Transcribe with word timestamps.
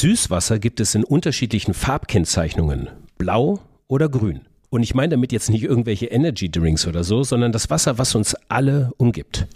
Süßwasser 0.00 0.58
gibt 0.58 0.80
es 0.80 0.94
in 0.94 1.04
unterschiedlichen 1.04 1.74
Farbkennzeichnungen, 1.74 2.88
blau 3.18 3.60
oder 3.86 4.08
grün. 4.08 4.46
Und 4.70 4.82
ich 4.82 4.94
meine 4.94 5.10
damit 5.10 5.30
jetzt 5.30 5.50
nicht 5.50 5.62
irgendwelche 5.62 6.06
Energy 6.06 6.50
Drinks 6.50 6.86
oder 6.86 7.04
so, 7.04 7.22
sondern 7.22 7.52
das 7.52 7.68
Wasser, 7.68 7.98
was 7.98 8.14
uns 8.14 8.34
alle 8.48 8.92
umgibt. 8.96 9.46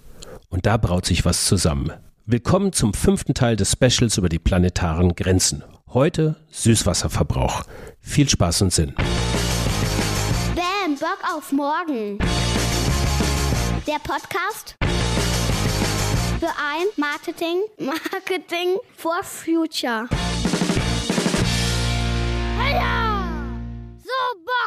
Und 0.50 0.66
da 0.66 0.76
braut 0.76 1.06
sich 1.06 1.24
was 1.24 1.46
zusammen. 1.46 1.92
Willkommen 2.26 2.74
zum 2.74 2.92
fünften 2.92 3.32
Teil 3.32 3.56
des 3.56 3.72
Specials 3.72 4.18
über 4.18 4.28
die 4.28 4.38
planetaren 4.38 5.14
Grenzen. 5.14 5.64
Heute 5.88 6.36
Süßwasserverbrauch. 6.50 7.62
Viel 8.02 8.28
Spaß 8.28 8.60
und 8.62 8.72
Sinn. 8.74 8.92
Bam, 10.54 10.94
Bock 11.00 11.20
auf 11.34 11.52
morgen. 11.52 12.18
Der 13.86 13.98
Podcast 14.02 14.76
für 16.44 16.50
ein 16.58 16.86
Marketing, 16.96 17.62
Marketing 17.78 18.78
for 18.96 19.22
Future. 19.22 20.06
Heya! 22.58 23.24
So 24.02 24.38
Bock! 24.44 24.63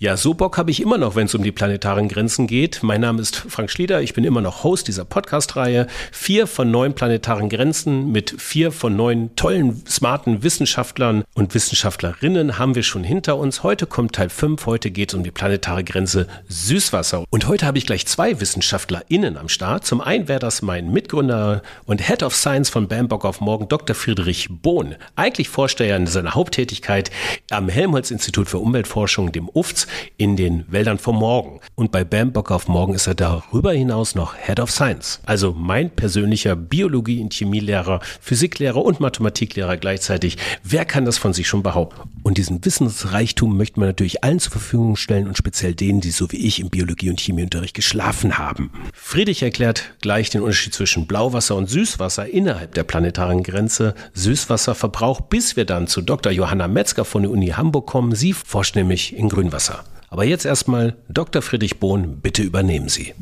Ja, 0.00 0.16
so 0.16 0.32
Bock 0.32 0.58
habe 0.58 0.70
ich 0.70 0.80
immer 0.80 0.96
noch, 0.96 1.16
wenn 1.16 1.26
es 1.26 1.34
um 1.34 1.42
die 1.42 1.50
planetaren 1.50 2.06
Grenzen 2.06 2.46
geht. 2.46 2.84
Mein 2.84 3.00
Name 3.00 3.20
ist 3.20 3.34
Frank 3.34 3.68
Schlieder, 3.68 4.00
ich 4.00 4.14
bin 4.14 4.22
immer 4.22 4.40
noch 4.40 4.62
Host 4.62 4.86
dieser 4.86 5.04
Podcast-Reihe. 5.04 5.88
Vier 6.12 6.46
von 6.46 6.70
neun 6.70 6.94
planetaren 6.94 7.48
Grenzen 7.48 8.12
mit 8.12 8.32
vier 8.40 8.70
von 8.70 8.94
neun 8.94 9.34
tollen, 9.34 9.82
smarten 9.88 10.44
Wissenschaftlern 10.44 11.24
und 11.34 11.52
Wissenschaftlerinnen 11.52 12.60
haben 12.60 12.76
wir 12.76 12.84
schon 12.84 13.02
hinter 13.02 13.38
uns. 13.38 13.64
Heute 13.64 13.86
kommt 13.86 14.14
Teil 14.14 14.28
5, 14.28 14.66
heute 14.66 14.92
geht 14.92 15.08
es 15.08 15.16
um 15.16 15.24
die 15.24 15.32
planetare 15.32 15.82
Grenze 15.82 16.28
Süßwasser. 16.46 17.24
Und 17.30 17.48
heute 17.48 17.66
habe 17.66 17.78
ich 17.78 17.84
gleich 17.84 18.06
zwei 18.06 18.40
WissenschaftlerInnen 18.40 19.36
am 19.36 19.48
Start. 19.48 19.84
Zum 19.84 20.00
einen 20.00 20.28
wäre 20.28 20.38
das 20.38 20.62
mein 20.62 20.92
Mitgründer 20.92 21.60
und 21.86 22.06
Head 22.06 22.22
of 22.22 22.36
Science 22.36 22.70
von 22.70 22.86
Bambock 22.86 23.24
auf 23.24 23.40
Morgen, 23.40 23.66
Dr. 23.66 23.96
Friedrich 23.96 24.46
Bohn. 24.48 24.94
Eigentlich 25.16 25.48
forscht 25.48 25.80
er 25.80 25.88
ja 25.88 25.96
in 25.96 26.06
seiner 26.06 26.36
Haupttätigkeit 26.36 27.10
am 27.50 27.68
Helmholtz-Institut 27.68 28.48
für 28.48 28.58
Umweltforschung, 28.58 29.32
dem 29.32 29.48
UFTS, 29.52 29.87
in 30.16 30.36
den 30.36 30.64
Wäldern 30.68 30.98
vom 30.98 31.16
Morgen. 31.16 31.60
Und 31.74 31.92
bei 31.92 32.04
Bambock 32.04 32.50
auf 32.50 32.68
Morgen 32.68 32.94
ist 32.94 33.06
er 33.06 33.14
darüber 33.14 33.72
hinaus 33.72 34.14
noch 34.14 34.34
Head 34.36 34.60
of 34.60 34.70
Science. 34.70 35.20
Also 35.26 35.54
mein 35.56 35.90
persönlicher 35.90 36.56
Biologie- 36.56 37.22
und 37.22 37.32
Chemielehrer, 37.32 38.00
Physiklehrer 38.20 38.84
und 38.84 39.00
Mathematiklehrer 39.00 39.76
gleichzeitig. 39.76 40.36
Wer 40.62 40.84
kann 40.84 41.04
das 41.04 41.18
von 41.18 41.32
sich 41.32 41.48
schon 41.48 41.62
behaupten? 41.62 42.08
Und 42.22 42.38
diesen 42.38 42.64
Wissensreichtum 42.64 43.56
möchten 43.56 43.80
wir 43.80 43.86
natürlich 43.86 44.24
allen 44.24 44.40
zur 44.40 44.52
Verfügung 44.52 44.96
stellen 44.96 45.28
und 45.28 45.36
speziell 45.38 45.74
denen, 45.74 46.00
die 46.00 46.10
so 46.10 46.30
wie 46.32 46.46
ich 46.46 46.60
im 46.60 46.70
Biologie- 46.70 47.10
und 47.10 47.20
Chemieunterricht 47.20 47.74
geschlafen 47.74 48.38
haben. 48.38 48.70
Friedrich 48.92 49.42
erklärt 49.42 49.94
gleich 50.00 50.30
den 50.30 50.42
Unterschied 50.42 50.74
zwischen 50.74 51.06
Blauwasser 51.06 51.56
und 51.56 51.70
Süßwasser 51.70 52.28
innerhalb 52.28 52.74
der 52.74 52.84
planetaren 52.84 53.42
Grenze, 53.42 53.94
Süßwasserverbrauch, 54.14 55.22
bis 55.22 55.56
wir 55.56 55.64
dann 55.64 55.86
zu 55.86 56.02
Dr. 56.02 56.32
Johanna 56.32 56.68
Metzger 56.68 57.04
von 57.04 57.22
der 57.22 57.30
Uni 57.30 57.48
Hamburg 57.48 57.86
kommen. 57.86 58.14
Sie 58.14 58.32
forscht 58.32 58.76
nämlich 58.76 59.16
in 59.16 59.28
Grünwasser. 59.28 59.77
Aber 60.10 60.24
jetzt 60.24 60.46
erstmal 60.46 60.96
Dr. 61.08 61.42
Friedrich 61.42 61.80
Bohn, 61.80 62.20
bitte 62.20 62.42
übernehmen 62.42 62.88
Sie. 62.88 63.14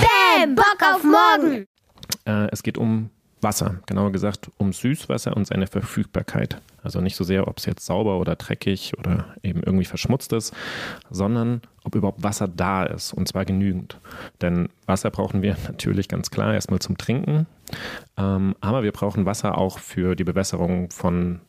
Bam, 0.00 0.54
Bock 0.54 0.78
auf 0.94 1.02
morgen. 1.04 1.66
Äh, 2.24 2.48
es 2.50 2.62
geht 2.62 2.78
um 2.78 3.10
Wasser, 3.42 3.80
genauer 3.86 4.10
gesagt 4.10 4.50
um 4.56 4.72
Süßwasser 4.72 5.36
und 5.36 5.46
seine 5.46 5.66
Verfügbarkeit. 5.66 6.60
Also 6.82 7.00
nicht 7.00 7.16
so 7.16 7.24
sehr, 7.24 7.46
ob 7.48 7.58
es 7.58 7.66
jetzt 7.66 7.84
sauber 7.84 8.18
oder 8.18 8.34
dreckig 8.34 8.94
oder 8.98 9.26
eben 9.42 9.62
irgendwie 9.62 9.84
verschmutzt 9.84 10.32
ist, 10.32 10.54
sondern 11.10 11.60
ob 11.84 11.94
überhaupt 11.94 12.22
Wasser 12.22 12.48
da 12.48 12.84
ist 12.84 13.12
und 13.12 13.28
zwar 13.28 13.44
genügend. 13.44 13.98
Denn 14.40 14.70
Wasser 14.86 15.10
brauchen 15.10 15.42
wir 15.42 15.56
natürlich 15.66 16.08
ganz 16.08 16.30
klar 16.30 16.54
erstmal 16.54 16.78
zum 16.78 16.96
Trinken, 16.96 17.46
ähm, 18.16 18.54
aber 18.60 18.82
wir 18.82 18.92
brauchen 18.92 19.26
Wasser 19.26 19.58
auch 19.58 19.78
für 19.78 20.16
die 20.16 20.24
Bewässerung 20.24 20.90
von 20.90 21.40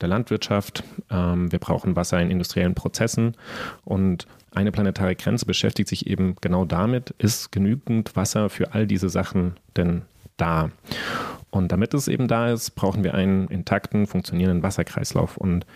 der 0.00 0.08
Landwirtschaft. 0.08 0.84
Ähm, 1.10 1.50
wir 1.52 1.58
brauchen 1.58 1.96
Wasser 1.96 2.20
in 2.20 2.30
industriellen 2.30 2.74
Prozessen 2.74 3.36
und 3.84 4.26
eine 4.54 4.72
planetare 4.72 5.14
Grenze 5.14 5.46
beschäftigt 5.46 5.88
sich 5.88 6.06
eben 6.06 6.36
genau 6.40 6.64
damit, 6.64 7.14
ist 7.18 7.52
genügend 7.52 8.16
Wasser 8.16 8.48
für 8.48 8.72
all 8.72 8.86
diese 8.86 9.08
Sachen 9.10 9.56
denn 9.76 10.02
da? 10.36 10.70
Und 11.50 11.72
damit 11.72 11.94
es 11.94 12.08
eben 12.08 12.28
da 12.28 12.50
ist, 12.50 12.70
brauchen 12.70 13.04
wir 13.04 13.14
einen 13.14 13.48
intakten, 13.48 14.06
funktionierenden 14.06 14.62
Wasserkreislauf. 14.62 15.36
Und 15.36 15.66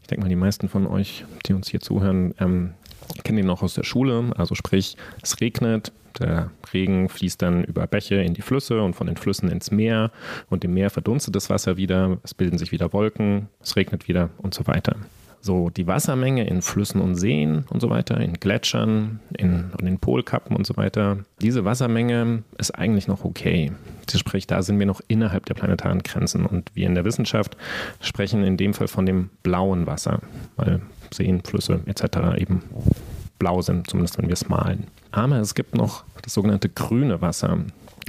ich 0.00 0.08
denke 0.08 0.22
mal, 0.24 0.28
die 0.28 0.36
meisten 0.36 0.68
von 0.68 0.86
euch, 0.86 1.24
die 1.46 1.52
uns 1.52 1.68
hier 1.68 1.80
zuhören, 1.80 2.34
ähm, 2.40 2.74
kennen 3.24 3.38
den 3.38 3.46
noch 3.46 3.62
aus 3.62 3.74
der 3.74 3.84
Schule. 3.84 4.32
Also 4.36 4.54
sprich, 4.54 4.96
es 5.22 5.40
regnet, 5.40 5.92
der 6.18 6.50
Regen 6.72 7.08
fließt 7.08 7.40
dann 7.40 7.64
über 7.64 7.86
Bäche 7.86 8.16
in 8.16 8.34
die 8.34 8.42
Flüsse 8.42 8.82
und 8.82 8.94
von 8.94 9.06
den 9.06 9.16
Flüssen 9.16 9.48
ins 9.48 9.70
Meer 9.70 10.10
und 10.50 10.64
im 10.64 10.74
Meer 10.74 10.90
verdunstet 10.90 11.34
das 11.34 11.50
Wasser 11.50 11.76
wieder, 11.76 12.18
es 12.22 12.34
bilden 12.34 12.58
sich 12.58 12.72
wieder 12.72 12.92
Wolken, 12.92 13.48
es 13.62 13.76
regnet 13.76 14.08
wieder 14.08 14.30
und 14.38 14.54
so 14.54 14.66
weiter. 14.66 14.96
So, 15.44 15.70
die 15.70 15.88
Wassermenge 15.88 16.46
in 16.46 16.62
Flüssen 16.62 17.00
und 17.00 17.16
Seen 17.16 17.64
und 17.68 17.80
so 17.80 17.90
weiter, 17.90 18.20
in 18.20 18.34
Gletschern, 18.34 19.18
in, 19.36 19.72
in 19.82 19.98
Polkappen 19.98 20.54
und 20.54 20.68
so 20.68 20.76
weiter, 20.76 21.18
diese 21.40 21.64
Wassermenge 21.64 22.44
ist 22.58 22.70
eigentlich 22.70 23.08
noch 23.08 23.24
okay. 23.24 23.72
Sprich, 24.14 24.46
da 24.46 24.62
sind 24.62 24.78
wir 24.78 24.86
noch 24.86 25.00
innerhalb 25.08 25.46
der 25.46 25.54
planetaren 25.54 26.04
Grenzen. 26.04 26.46
Und 26.46 26.70
wir 26.74 26.86
in 26.86 26.94
der 26.94 27.04
Wissenschaft 27.04 27.56
sprechen 28.00 28.44
in 28.44 28.56
dem 28.56 28.72
Fall 28.72 28.86
von 28.86 29.04
dem 29.04 29.30
blauen 29.42 29.88
Wasser, 29.88 30.20
weil 30.54 30.80
Seen, 31.12 31.42
Flüsse 31.42 31.80
etc. 31.86 32.38
eben 32.38 32.62
blau 33.42 33.60
sind, 33.60 33.90
zumindest 33.90 34.18
wenn 34.18 34.28
wir 34.28 34.34
es 34.34 34.48
malen. 34.48 34.86
Aber 35.10 35.40
es 35.40 35.56
gibt 35.56 35.74
noch 35.74 36.04
das 36.22 36.34
sogenannte 36.34 36.68
grüne 36.68 37.20
Wasser. 37.20 37.58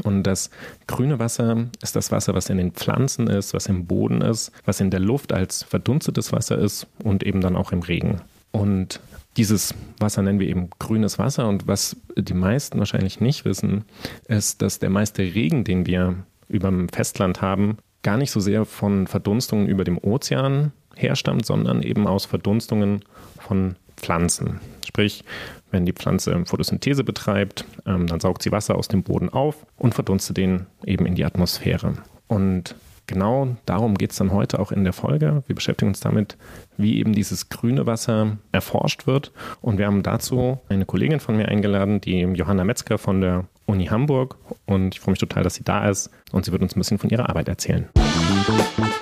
Und 0.03 0.23
das 0.23 0.51
grüne 0.85 1.17
Wasser 1.17 1.65
ist 1.81 1.95
das 1.95 2.11
Wasser, 2.11 2.35
was 2.35 2.49
in 2.49 2.57
den 2.57 2.71
Pflanzen 2.71 3.27
ist, 3.27 3.55
was 3.55 3.65
im 3.65 3.87
Boden 3.87 4.21
ist, 4.21 4.51
was 4.63 4.79
in 4.79 4.91
der 4.91 4.99
Luft 4.99 5.33
als 5.33 5.63
verdunstetes 5.63 6.31
Wasser 6.31 6.59
ist 6.59 6.85
und 7.03 7.23
eben 7.23 7.41
dann 7.41 7.55
auch 7.55 7.71
im 7.71 7.81
Regen. 7.81 8.21
Und 8.51 8.99
dieses 9.37 9.73
Wasser 9.99 10.21
nennen 10.21 10.39
wir 10.39 10.47
eben 10.47 10.69
grünes 10.77 11.17
Wasser. 11.17 11.47
Und 11.47 11.67
was 11.67 11.95
die 12.15 12.35
meisten 12.35 12.77
wahrscheinlich 12.77 13.19
nicht 13.19 13.43
wissen, 13.43 13.85
ist, 14.27 14.61
dass 14.61 14.77
der 14.77 14.91
meiste 14.91 15.23
Regen, 15.23 15.63
den 15.63 15.87
wir 15.87 16.15
über 16.47 16.69
dem 16.69 16.89
Festland 16.89 17.41
haben, 17.41 17.77
gar 18.03 18.17
nicht 18.17 18.31
so 18.31 18.39
sehr 18.39 18.65
von 18.65 19.07
Verdunstungen 19.07 19.67
über 19.67 19.83
dem 19.83 19.97
Ozean 19.97 20.73
herstammt, 20.95 21.47
sondern 21.47 21.81
eben 21.81 22.05
aus 22.05 22.25
Verdunstungen 22.25 23.03
von 23.39 23.75
Pflanzen. 24.03 24.59
Sprich, 24.85 25.23
wenn 25.71 25.85
die 25.85 25.93
Pflanze 25.93 26.45
Photosynthese 26.45 27.03
betreibt, 27.03 27.65
ähm, 27.85 28.05
dann 28.07 28.19
saugt 28.19 28.43
sie 28.43 28.51
Wasser 28.51 28.75
aus 28.75 28.87
dem 28.87 29.03
Boden 29.03 29.29
auf 29.29 29.65
und 29.77 29.95
verdunstet 29.95 30.37
den 30.37 30.67
eben 30.85 31.05
in 31.05 31.15
die 31.15 31.25
Atmosphäre. 31.25 31.93
Und 32.27 32.75
genau 33.07 33.55
darum 33.65 33.95
geht 33.95 34.11
es 34.11 34.17
dann 34.17 34.31
heute 34.31 34.59
auch 34.59 34.71
in 34.71 34.83
der 34.83 34.93
Folge. 34.93 35.43
Wir 35.47 35.55
beschäftigen 35.55 35.89
uns 35.89 36.01
damit, 36.01 36.37
wie 36.77 36.99
eben 36.99 37.13
dieses 37.13 37.49
grüne 37.49 37.85
Wasser 37.85 38.37
erforscht 38.51 39.07
wird. 39.07 39.31
Und 39.61 39.77
wir 39.77 39.87
haben 39.87 40.03
dazu 40.03 40.59
eine 40.69 40.85
Kollegin 40.85 41.19
von 41.19 41.37
mir 41.37 41.47
eingeladen, 41.47 42.01
die 42.01 42.19
Johanna 42.19 42.63
Metzger 42.65 42.97
von 42.97 43.21
der 43.21 43.45
Uni 43.65 43.85
Hamburg. 43.85 44.37
Und 44.65 44.95
ich 44.95 44.99
freue 44.99 45.13
mich 45.13 45.19
total, 45.19 45.43
dass 45.43 45.55
sie 45.55 45.63
da 45.63 45.89
ist 45.89 46.11
und 46.31 46.45
sie 46.45 46.51
wird 46.51 46.61
uns 46.61 46.75
ein 46.75 46.79
bisschen 46.79 46.99
von 46.99 47.09
ihrer 47.09 47.29
Arbeit 47.29 47.47
erzählen. 47.47 47.87
Bock 47.95 48.92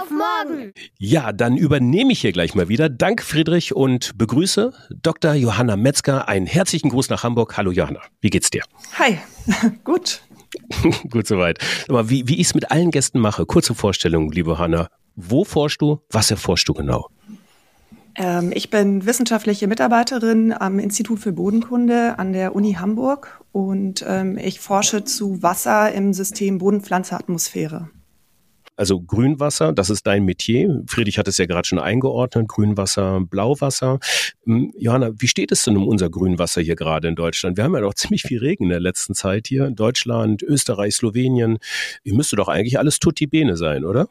auf 0.00 0.10
morgen. 0.10 0.72
Ja, 0.98 1.32
dann 1.32 1.56
übernehme 1.56 2.12
ich 2.12 2.20
hier 2.20 2.32
gleich 2.32 2.54
mal 2.54 2.68
wieder. 2.68 2.88
Dank 2.88 3.22
Friedrich 3.22 3.74
und 3.74 4.16
begrüße 4.16 4.72
Dr. 5.02 5.34
Johanna 5.34 5.76
Metzger. 5.76 6.28
Einen 6.28 6.46
herzlichen 6.46 6.88
Gruß 6.88 7.10
nach 7.10 7.22
Hamburg. 7.22 7.56
Hallo 7.56 7.70
Johanna, 7.70 8.00
wie 8.20 8.30
geht's 8.30 8.50
dir? 8.50 8.62
Hi, 8.98 9.18
gut. 9.84 10.22
Gut 11.10 11.28
soweit. 11.28 11.58
Aber 11.88 12.10
wie, 12.10 12.26
wie 12.26 12.34
ich 12.34 12.48
es 12.48 12.54
mit 12.54 12.72
allen 12.72 12.90
Gästen 12.90 13.20
mache, 13.20 13.46
kurze 13.46 13.72
Vorstellung, 13.72 14.32
liebe 14.32 14.58
Hanna. 14.58 14.88
Wo 15.14 15.44
forschst 15.44 15.80
du? 15.80 16.00
Was 16.10 16.32
erforschst 16.32 16.68
du 16.68 16.74
genau? 16.74 17.06
Ähm, 18.16 18.50
ich 18.52 18.68
bin 18.68 19.06
wissenschaftliche 19.06 19.68
Mitarbeiterin 19.68 20.52
am 20.52 20.80
Institut 20.80 21.20
für 21.20 21.32
Bodenkunde 21.32 22.18
an 22.18 22.32
der 22.32 22.56
Uni 22.56 22.72
Hamburg 22.74 23.40
und 23.52 24.04
ähm, 24.08 24.38
ich 24.38 24.58
forsche 24.58 25.04
zu 25.04 25.40
Wasser 25.40 25.92
im 25.92 26.12
System 26.14 26.58
Boden-Pflanze-Atmosphäre. 26.58 27.90
Also 28.80 28.98
Grünwasser, 28.98 29.74
das 29.74 29.90
ist 29.90 30.06
dein 30.06 30.24
Metier. 30.24 30.82
Friedrich 30.86 31.18
hat 31.18 31.28
es 31.28 31.36
ja 31.36 31.44
gerade 31.44 31.68
schon 31.68 31.78
eingeordnet. 31.78 32.48
Grünwasser, 32.48 33.20
Blauwasser. 33.20 33.98
Hm, 34.44 34.72
Johanna, 34.74 35.10
wie 35.18 35.28
steht 35.28 35.52
es 35.52 35.64
denn 35.64 35.76
um 35.76 35.86
unser 35.86 36.08
Grünwasser 36.08 36.62
hier 36.62 36.76
gerade 36.76 37.06
in 37.06 37.14
Deutschland? 37.14 37.58
Wir 37.58 37.64
haben 37.64 37.74
ja 37.74 37.82
doch 37.82 37.92
ziemlich 38.02 38.22
viel 38.22 38.38
Regen 38.38 38.64
in 38.64 38.70
der 38.70 38.80
letzten 38.80 39.14
Zeit 39.14 39.48
hier. 39.48 39.66
in 39.66 39.74
Deutschland, 39.74 40.42
Österreich, 40.42 40.96
Slowenien. 40.96 41.58
Hier 42.04 42.14
müsste 42.14 42.36
doch 42.36 42.48
eigentlich 42.48 42.78
alles 42.78 43.00
tutti 43.00 43.26
bene 43.26 43.58
sein, 43.58 43.84
oder? 43.84 44.08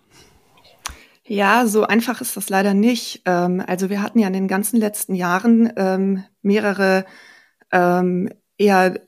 Ja, 1.25 1.65
so 1.65 1.87
einfach 1.87 2.21
ist 2.21 2.37
das 2.37 2.49
leider 2.49 2.75
nicht. 2.75 3.23
Ähm, 3.25 3.63
also 3.65 3.89
wir 3.89 4.03
hatten 4.03 4.19
ja 4.19 4.27
in 4.27 4.33
den 4.33 4.47
ganzen 4.47 4.79
letzten 4.79 5.15
Jahren 5.15 5.73
ähm, 5.77 6.25
mehrere 6.43 7.05
ähm, 7.71 8.29
eher 8.59 8.99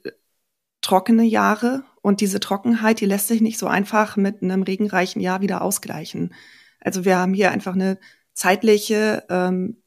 trockene 0.81 1.23
Jahre 1.23 1.83
und 2.01 2.21
diese 2.21 2.39
Trockenheit, 2.39 2.99
die 2.99 3.05
lässt 3.05 3.27
sich 3.27 3.41
nicht 3.41 3.59
so 3.59 3.67
einfach 3.67 4.17
mit 4.17 4.41
einem 4.41 4.63
regenreichen 4.63 5.21
Jahr 5.21 5.41
wieder 5.41 5.61
ausgleichen. 5.61 6.33
Also 6.79 7.05
wir 7.05 7.17
haben 7.17 7.33
hier 7.33 7.51
einfach 7.51 7.75
eine 7.75 7.99
zeitliche 8.33 9.23
ähm, 9.29 9.83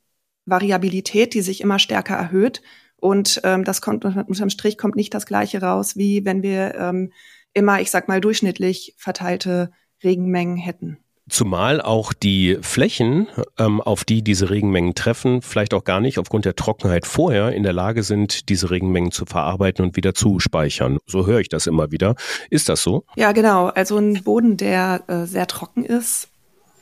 Variabilität, 0.46 1.34
die 1.34 1.42
sich 1.42 1.60
immer 1.60 1.78
stärker 1.78 2.14
erhöht. 2.14 2.62
Und 2.96 3.40
ähm, 3.44 3.64
das 3.64 3.80
kommt 3.80 4.04
unterm 4.04 4.50
Strich 4.50 4.78
kommt 4.78 4.96
nicht 4.96 5.12
das 5.12 5.26
gleiche 5.26 5.60
raus, 5.60 5.96
wie 5.96 6.24
wenn 6.24 6.42
wir 6.42 6.74
ähm, 6.76 7.12
immer, 7.52 7.80
ich 7.80 7.90
sag 7.90 8.08
mal, 8.08 8.20
durchschnittlich 8.20 8.94
verteilte 8.96 9.72
Regenmengen 10.02 10.56
hätten. 10.56 11.03
Zumal 11.28 11.80
auch 11.80 12.12
die 12.12 12.58
Flächen, 12.60 13.28
ähm, 13.58 13.80
auf 13.80 14.04
die 14.04 14.22
diese 14.22 14.50
Regenmengen 14.50 14.94
treffen, 14.94 15.40
vielleicht 15.40 15.72
auch 15.72 15.84
gar 15.84 16.00
nicht 16.00 16.18
aufgrund 16.18 16.44
der 16.44 16.54
Trockenheit 16.54 17.06
vorher 17.06 17.52
in 17.52 17.62
der 17.62 17.72
Lage 17.72 18.02
sind, 18.02 18.50
diese 18.50 18.70
Regenmengen 18.70 19.10
zu 19.10 19.24
verarbeiten 19.24 19.84
und 19.84 19.96
wieder 19.96 20.14
zu 20.14 20.38
speichern. 20.38 20.98
So 21.06 21.26
höre 21.26 21.40
ich 21.40 21.48
das 21.48 21.66
immer 21.66 21.90
wieder. 21.90 22.14
Ist 22.50 22.68
das 22.68 22.82
so? 22.82 23.04
Ja, 23.16 23.32
genau. 23.32 23.68
Also 23.68 23.96
ein 23.96 24.22
Boden, 24.22 24.58
der 24.58 25.02
äh, 25.06 25.24
sehr 25.24 25.46
trocken 25.46 25.84
ist, 25.84 26.28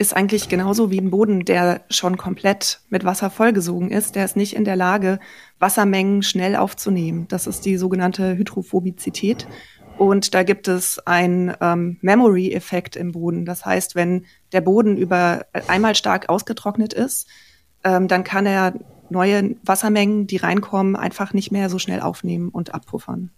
ist 0.02 0.16
eigentlich 0.16 0.48
genauso 0.48 0.90
wie 0.90 1.00
ein 1.00 1.10
Boden, 1.10 1.44
der 1.44 1.82
schon 1.88 2.16
komplett 2.16 2.80
mit 2.90 3.04
Wasser 3.04 3.30
vollgesogen 3.30 3.90
ist. 3.90 4.16
Der 4.16 4.24
ist 4.24 4.36
nicht 4.36 4.56
in 4.56 4.64
der 4.64 4.74
Lage, 4.74 5.20
Wassermengen 5.60 6.22
schnell 6.24 6.56
aufzunehmen. 6.56 7.26
Das 7.28 7.46
ist 7.46 7.64
die 7.64 7.76
sogenannte 7.76 8.36
Hydrophobizität. 8.36 9.46
Und 9.98 10.34
da 10.34 10.42
gibt 10.42 10.68
es 10.68 10.98
einen 11.06 11.54
ähm, 11.60 11.98
Memory-Effekt 12.00 12.96
im 12.96 13.12
Boden. 13.12 13.44
Das 13.44 13.64
heißt, 13.64 13.94
wenn 13.94 14.26
der 14.52 14.60
Boden 14.60 14.96
über 14.96 15.46
einmal 15.68 15.94
stark 15.94 16.28
ausgetrocknet 16.28 16.92
ist, 16.92 17.28
ähm, 17.84 18.08
dann 18.08 18.24
kann 18.24 18.46
er 18.46 18.74
neue 19.10 19.56
Wassermengen, 19.62 20.26
die 20.26 20.38
reinkommen, 20.38 20.96
einfach 20.96 21.34
nicht 21.34 21.52
mehr 21.52 21.68
so 21.68 21.78
schnell 21.78 22.00
aufnehmen 22.00 22.48
und 22.48 22.74
abpuffern. 22.74 23.30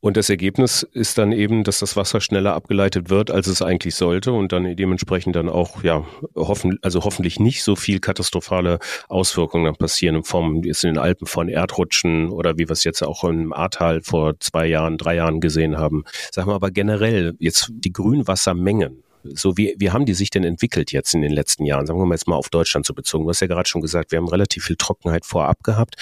Und 0.00 0.16
das 0.16 0.30
Ergebnis 0.30 0.82
ist 0.82 1.18
dann 1.18 1.30
eben, 1.30 1.62
dass 1.62 1.80
das 1.80 1.94
Wasser 1.94 2.22
schneller 2.22 2.54
abgeleitet 2.54 3.10
wird, 3.10 3.30
als 3.30 3.46
es 3.46 3.60
eigentlich 3.60 3.94
sollte 3.94 4.32
und 4.32 4.50
dann 4.50 4.74
dementsprechend 4.74 5.36
dann 5.36 5.50
auch, 5.50 5.82
ja, 5.82 6.06
hoffen, 6.34 6.78
also 6.80 7.04
hoffentlich 7.04 7.38
nicht 7.38 7.62
so 7.62 7.76
viel 7.76 8.00
katastrophale 8.00 8.78
Auswirkungen 9.08 9.66
dann 9.66 9.76
passieren 9.76 10.16
in 10.16 10.24
Form 10.24 10.62
jetzt 10.64 10.84
in 10.84 10.94
den 10.94 10.98
Alpen 10.98 11.26
von 11.26 11.48
Erdrutschen 11.48 12.30
oder 12.30 12.56
wie 12.56 12.68
wir 12.68 12.72
es 12.72 12.84
jetzt 12.84 13.02
auch 13.02 13.24
im 13.24 13.52
Ahrtal 13.52 14.00
vor 14.00 14.40
zwei 14.40 14.66
Jahren, 14.66 14.96
drei 14.96 15.16
Jahren 15.16 15.40
gesehen 15.40 15.76
haben. 15.76 16.04
Sag 16.32 16.46
mal 16.46 16.54
aber 16.54 16.70
generell 16.70 17.34
jetzt 17.38 17.68
die 17.70 17.92
Grünwassermengen. 17.92 19.02
So, 19.24 19.56
wie, 19.56 19.74
wie 19.78 19.90
haben 19.90 20.06
die 20.06 20.14
sich 20.14 20.30
denn 20.30 20.44
entwickelt 20.44 20.92
jetzt 20.92 21.14
in 21.14 21.20
den 21.20 21.32
letzten 21.32 21.64
Jahren? 21.64 21.86
Sagen 21.86 21.98
wir 21.98 22.06
mal 22.06 22.14
jetzt 22.14 22.28
mal 22.28 22.36
auf 22.36 22.48
Deutschland 22.48 22.86
zu 22.86 22.94
bezogen. 22.94 23.24
Du 23.24 23.30
hast 23.30 23.40
ja 23.40 23.46
gerade 23.46 23.68
schon 23.68 23.82
gesagt, 23.82 24.12
wir 24.12 24.18
haben 24.18 24.28
relativ 24.28 24.64
viel 24.64 24.76
Trockenheit 24.76 25.26
vorab 25.26 25.62
gehabt. 25.62 25.96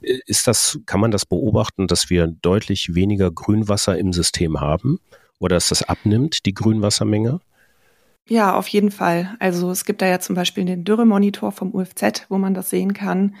Äh, 0.00 0.18
ist 0.26 0.46
das, 0.46 0.78
kann 0.86 1.00
man 1.00 1.10
das 1.10 1.26
beobachten, 1.26 1.86
dass 1.86 2.10
wir 2.10 2.26
deutlich 2.26 2.94
weniger 2.94 3.30
Grünwasser 3.30 3.98
im 3.98 4.12
System 4.12 4.60
haben? 4.60 4.98
Oder 5.38 5.56
dass 5.56 5.68
das 5.70 5.82
abnimmt, 5.82 6.46
die 6.46 6.54
Grünwassermenge? 6.54 7.40
Ja, 8.28 8.54
auf 8.54 8.68
jeden 8.68 8.90
Fall. 8.90 9.34
Also 9.40 9.70
es 9.70 9.84
gibt 9.84 10.02
da 10.02 10.06
ja 10.06 10.20
zum 10.20 10.36
Beispiel 10.36 10.64
den 10.64 10.84
Dürremonitor 10.84 11.50
vom 11.50 11.74
UFZ, 11.74 12.26
wo 12.28 12.38
man 12.38 12.54
das 12.54 12.70
sehen 12.70 12.94
kann, 12.94 13.34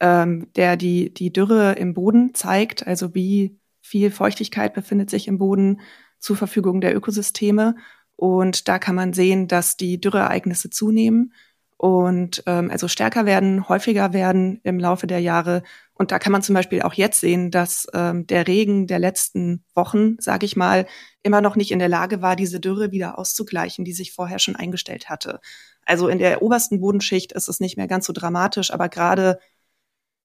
ähm, 0.00 0.46
der 0.56 0.76
die, 0.76 1.12
die 1.12 1.32
Dürre 1.32 1.72
im 1.72 1.92
Boden 1.92 2.32
zeigt, 2.34 2.86
also 2.86 3.14
wie 3.14 3.58
viel 3.82 4.10
Feuchtigkeit 4.10 4.72
befindet 4.72 5.10
sich 5.10 5.28
im 5.28 5.38
Boden 5.38 5.80
zur 6.18 6.36
Verfügung 6.36 6.80
der 6.80 6.96
Ökosysteme. 6.96 7.74
Und 8.20 8.68
da 8.68 8.78
kann 8.78 8.94
man 8.94 9.14
sehen, 9.14 9.48
dass 9.48 9.78
die 9.78 9.98
Dürreereignisse 9.98 10.68
zunehmen 10.68 11.32
und 11.78 12.42
ähm, 12.44 12.70
also 12.70 12.86
stärker 12.86 13.24
werden, 13.24 13.66
häufiger 13.66 14.12
werden 14.12 14.60
im 14.62 14.78
Laufe 14.78 15.06
der 15.06 15.20
Jahre. 15.20 15.62
Und 15.94 16.12
da 16.12 16.18
kann 16.18 16.30
man 16.30 16.42
zum 16.42 16.54
Beispiel 16.54 16.82
auch 16.82 16.92
jetzt 16.92 17.20
sehen, 17.20 17.50
dass 17.50 17.86
ähm, 17.94 18.26
der 18.26 18.46
Regen 18.46 18.86
der 18.86 18.98
letzten 18.98 19.64
Wochen, 19.74 20.16
sage 20.18 20.44
ich 20.44 20.54
mal, 20.54 20.86
immer 21.22 21.40
noch 21.40 21.56
nicht 21.56 21.70
in 21.70 21.78
der 21.78 21.88
Lage 21.88 22.20
war, 22.20 22.36
diese 22.36 22.60
Dürre 22.60 22.92
wieder 22.92 23.18
auszugleichen, 23.18 23.86
die 23.86 23.94
sich 23.94 24.12
vorher 24.12 24.38
schon 24.38 24.54
eingestellt 24.54 25.08
hatte. 25.08 25.40
Also 25.86 26.08
in 26.08 26.18
der 26.18 26.42
obersten 26.42 26.78
Bodenschicht 26.78 27.32
ist 27.32 27.48
es 27.48 27.58
nicht 27.58 27.78
mehr 27.78 27.88
ganz 27.88 28.04
so 28.04 28.12
dramatisch, 28.12 28.70
aber 28.70 28.90
gerade 28.90 29.38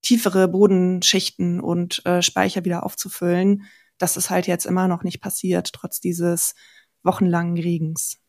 tiefere 0.01 0.49
Bodenschichten 0.49 1.61
und 1.61 2.05
äh, 2.05 2.21
Speicher 2.21 2.65
wieder 2.65 2.83
aufzufüllen, 2.83 3.63
das 3.97 4.17
ist 4.17 4.29
halt 4.29 4.47
jetzt 4.47 4.65
immer 4.65 4.89
noch 4.89 5.03
nicht 5.03 5.21
passiert, 5.21 5.71
trotz 5.71 6.01
dieses 6.01 6.55
wochenlangen 7.05 7.57
Regens. 7.57 8.19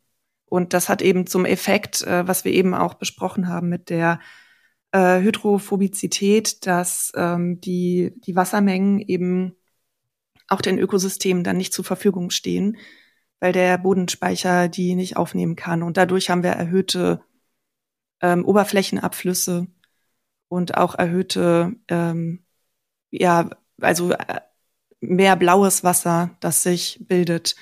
Und 0.47 0.73
das 0.73 0.89
hat 0.89 1.03
eben 1.03 1.27
zum 1.27 1.45
Effekt, 1.45 2.03
äh, 2.03 2.27
was 2.27 2.45
wir 2.45 2.53
eben 2.53 2.75
auch 2.75 2.95
besprochen 2.95 3.49
haben 3.49 3.69
mit 3.69 3.91
der 3.91 4.21
äh, 4.93 5.21
Hydrophobizität, 5.21 6.67
dass 6.67 7.13
ähm, 7.17 7.61
die, 7.61 8.15
die 8.19 8.37
Wassermengen 8.37 9.01
eben 9.01 9.57
auch 10.49 10.61
den 10.61 10.79
Ökosystemen 10.79 11.43
dann 11.43 11.57
nicht 11.57 11.73
zur 11.73 11.85
Verfügung 11.85 12.31
stehen, 12.31 12.77
weil 13.41 13.53
der 13.53 13.79
Bodenspeicher 13.79 14.69
die 14.69 14.95
nicht 14.95 15.17
aufnehmen 15.17 15.57
kann. 15.57 15.83
Und 15.83 15.97
dadurch 15.97 16.31
haben 16.31 16.43
wir 16.43 16.51
erhöhte 16.51 17.21
ähm, 18.21 18.45
Oberflächenabflüsse 18.45 19.67
und 20.49 20.77
auch 20.77 20.95
erhöhte, 20.95 21.75
ähm, 21.89 22.45
ja, 23.11 23.51
also 23.81 24.13
äh, 24.13 24.41
mehr 25.01 25.37
blaues 25.37 25.85
Wasser, 25.85 26.37
das 26.41 26.63
sich 26.63 26.99
bildet 27.07 27.57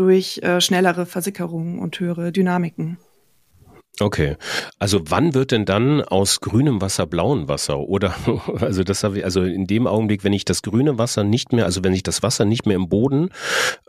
durch 0.00 0.38
äh, 0.42 0.62
schnellere 0.62 1.04
Versickerungen 1.04 1.78
und 1.78 2.00
höhere 2.00 2.32
Dynamiken. 2.32 2.96
Okay, 4.00 4.36
also 4.78 5.02
wann 5.10 5.34
wird 5.34 5.50
denn 5.50 5.66
dann 5.66 6.00
aus 6.00 6.40
grünem 6.40 6.80
Wasser 6.80 7.06
blauem 7.06 7.48
Wasser? 7.48 7.80
Oder 7.80 8.14
also 8.60 8.82
das 8.82 9.04
habe 9.04 9.18
ich, 9.18 9.24
also 9.26 9.42
in 9.42 9.66
dem 9.66 9.86
Augenblick, 9.86 10.24
wenn 10.24 10.32
ich 10.32 10.46
das 10.46 10.62
grüne 10.62 10.96
Wasser 10.96 11.22
nicht 11.22 11.52
mehr, 11.52 11.66
also 11.66 11.84
wenn 11.84 11.92
sich 11.92 12.02
das 12.02 12.22
Wasser 12.22 12.46
nicht 12.46 12.64
mehr 12.64 12.76
im 12.76 12.88
Boden 12.88 13.28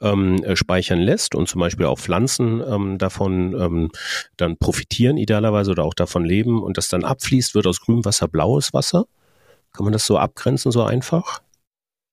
ähm, 0.02 0.44
äh, 0.44 0.58
speichern 0.58 1.00
lässt 1.00 1.34
und 1.34 1.48
zum 1.48 1.62
Beispiel 1.62 1.86
auch 1.86 1.98
Pflanzen 1.98 2.62
ähm, 2.62 2.98
davon 2.98 3.54
ähm, 3.58 3.92
dann 4.36 4.58
profitieren 4.58 5.16
idealerweise 5.16 5.72
oder 5.72 5.86
auch 5.86 5.94
davon 5.94 6.26
leben 6.26 6.62
und 6.62 6.76
das 6.76 6.90
dann 6.90 7.06
abfließt, 7.06 7.56
wird 7.56 7.68
aus 7.68 7.80
grünem 7.80 8.04
Wasser 8.04 8.28
blaues 8.28 8.74
Wasser? 8.74 9.06
Kann 9.72 9.86
man 9.86 9.94
das 9.94 10.06
so 10.06 10.18
abgrenzen, 10.18 10.74
so 10.74 10.84
einfach? 10.84 11.42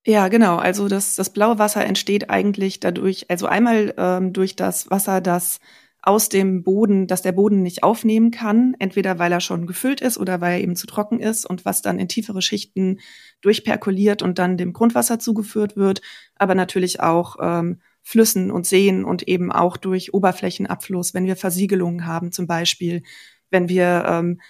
Ja, 0.09 0.29
genau. 0.29 0.57
Also 0.57 0.89
das, 0.89 1.17
das 1.17 1.31
blaue 1.35 1.59
Wasser 1.59 1.85
entsteht 1.85 2.31
eigentlich 2.31 2.81
dadurch, 2.81 3.27
also 3.31 3.47
einmal 3.47 3.93
ähm, 3.99 4.33
durch 4.33 4.57
das 4.57 4.91
Wasser, 4.91 5.21
das 5.21 5.61
aus 6.01 6.31
dem 6.31 6.63
Boden, 6.63 7.07
dass 7.07 7.21
der 7.21 7.33
Boden 7.33 7.63
nicht 7.63 7.83
aufnehmen 7.83 8.31
kann, 8.31 8.75
entweder 8.79 9.19
weil 9.19 9.33
er 9.33 9.41
schon 9.41 9.67
gefüllt 9.67 10.01
ist 10.01 10.17
oder 10.17 10.41
weil 10.41 10.53
er 10.55 10.61
eben 10.63 10.77
zu 10.77 10.87
trocken 10.87 11.21
ist 11.21 11.45
und 11.45 11.67
was 11.67 11.83
dann 11.83 11.99
in 11.99 12.09
tiefere 12.09 12.41
Schichten 12.41 13.01
durchperkuliert 13.43 14.23
und 14.23 14.39
dann 14.39 14.57
dem 14.57 14.73
Grundwasser 14.73 15.19
zugeführt 15.19 15.77
wird, 15.77 16.01
aber 16.37 16.55
natürlich 16.55 17.01
auch 17.01 17.37
ähm, 17.43 17.83
Flüssen 18.03 18.51
und 18.51 18.65
Seen 18.67 19.05
und 19.05 19.29
eben 19.29 19.53
auch 19.53 19.77
durch 19.77 20.15
Oberflächenabfluss, 20.15 21.13
wenn 21.13 21.27
wir 21.27 21.37
Versiegelungen 21.37 22.07
haben 22.07 22.33
zum 22.33 22.47
Beispiel, 22.47 23.03
wenn 23.51 23.69
wir 23.69 24.07
ähm, 24.09 24.41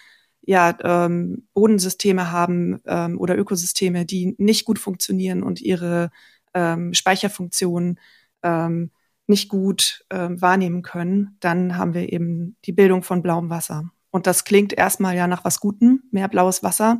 ja, 0.49 0.75
ähm, 0.83 1.47
Bodensysteme 1.53 2.33
haben 2.33 2.81
ähm, 2.87 3.21
oder 3.21 3.37
Ökosysteme, 3.37 4.07
die 4.07 4.35
nicht 4.39 4.65
gut 4.65 4.79
funktionieren 4.79 5.43
und 5.43 5.61
ihre 5.61 6.11
ähm, 6.55 6.95
Speicherfunktionen 6.95 8.01
ähm, 8.43 8.91
nicht 9.27 9.51
gut 9.51 10.07
ähm, 10.09 10.41
wahrnehmen 10.41 10.81
können, 10.81 11.37
dann 11.41 11.77
haben 11.77 11.93
wir 11.93 12.11
eben 12.11 12.57
die 12.65 12.73
Bildung 12.73 13.03
von 13.03 13.21
blauem 13.21 13.51
Wasser. 13.51 13.91
Und 14.11 14.27
das 14.27 14.45
klingt 14.45 14.73
erstmal 14.73 15.15
ja 15.15 15.27
nach 15.27 15.45
was 15.45 15.61
Gutem, 15.61 16.05
mehr 16.13 16.29
blaues 16.29 16.63
Wasser. 16.63 16.99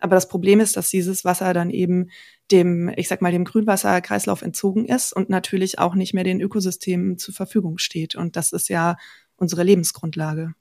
Aber 0.00 0.16
das 0.16 0.26
Problem 0.26 0.58
ist, 0.58 0.76
dass 0.76 0.90
dieses 0.90 1.24
Wasser 1.24 1.54
dann 1.54 1.70
eben 1.70 2.10
dem, 2.50 2.92
ich 2.96 3.06
sag 3.06 3.22
mal, 3.22 3.30
dem 3.30 3.44
Grünwasserkreislauf 3.44 4.42
entzogen 4.42 4.86
ist 4.86 5.12
und 5.12 5.30
natürlich 5.30 5.78
auch 5.78 5.94
nicht 5.94 6.12
mehr 6.12 6.24
den 6.24 6.40
Ökosystemen 6.40 7.18
zur 7.18 7.34
Verfügung 7.34 7.78
steht. 7.78 8.16
Und 8.16 8.34
das 8.34 8.50
ist 8.50 8.68
ja 8.68 8.96
unsere 9.36 9.62
Lebensgrundlage. 9.62 10.54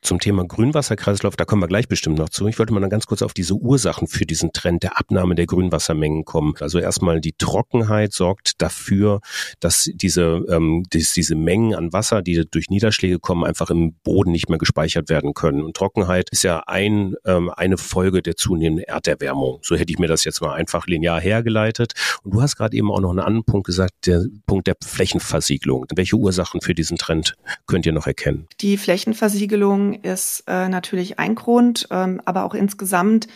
Zum 0.00 0.20
Thema 0.20 0.44
Grünwasserkreislauf, 0.44 1.34
da 1.34 1.44
kommen 1.44 1.60
wir 1.60 1.66
gleich 1.66 1.88
bestimmt 1.88 2.18
noch 2.18 2.28
zu. 2.28 2.46
Ich 2.46 2.58
wollte 2.58 2.72
mal 2.72 2.78
noch 2.78 2.88
ganz 2.88 3.06
kurz 3.06 3.20
auf 3.20 3.34
diese 3.34 3.54
Ursachen 3.54 4.06
für 4.06 4.26
diesen 4.26 4.52
Trend 4.52 4.84
der 4.84 4.96
Abnahme 4.96 5.34
der 5.34 5.46
Grünwassermengen 5.46 6.24
kommen. 6.24 6.54
Also 6.60 6.78
erstmal 6.78 7.20
die 7.20 7.32
Trockenheit 7.32 8.12
sorgt 8.12 8.62
dafür, 8.62 9.20
dass 9.58 9.90
diese, 9.92 10.44
ähm, 10.48 10.84
dass 10.90 11.14
diese 11.14 11.34
Mengen 11.34 11.74
an 11.74 11.92
Wasser, 11.92 12.22
die 12.22 12.44
durch 12.48 12.70
Niederschläge 12.70 13.18
kommen, 13.18 13.44
einfach 13.44 13.70
im 13.70 13.94
Boden 14.04 14.30
nicht 14.30 14.48
mehr 14.48 14.58
gespeichert 14.58 15.08
werden 15.08 15.34
können. 15.34 15.62
Und 15.62 15.76
Trockenheit 15.76 16.30
ist 16.30 16.44
ja 16.44 16.62
ein, 16.66 17.16
ähm, 17.26 17.50
eine 17.50 17.76
Folge 17.76 18.22
der 18.22 18.36
zunehmenden 18.36 18.84
Erderwärmung. 18.84 19.58
So 19.62 19.74
hätte 19.74 19.92
ich 19.92 19.98
mir 19.98 20.08
das 20.08 20.22
jetzt 20.22 20.40
mal 20.40 20.54
einfach 20.54 20.86
linear 20.86 21.20
hergeleitet. 21.20 21.94
Und 22.22 22.34
du 22.34 22.40
hast 22.40 22.56
gerade 22.56 22.76
eben 22.76 22.92
auch 22.92 23.00
noch 23.00 23.10
einen 23.10 23.18
anderen 23.18 23.44
Punkt 23.44 23.66
gesagt, 23.66 24.06
der 24.06 24.24
Punkt 24.46 24.68
der 24.68 24.76
Flächenversiegelung. 24.80 25.86
Welche 25.94 26.16
Ursachen 26.16 26.60
für 26.60 26.74
diesen 26.74 26.98
Trend 26.98 27.34
könnt 27.66 27.84
ihr 27.84 27.92
noch 27.92 28.06
erkennen? 28.06 28.46
Die 28.60 28.76
Flächenversiegelung 28.76 29.87
ist 29.94 30.44
äh, 30.46 30.68
natürlich 30.68 31.18
ein 31.18 31.34
Grund, 31.34 31.88
ähm, 31.90 32.20
aber 32.24 32.44
auch 32.44 32.54
insgesamt 32.54 33.26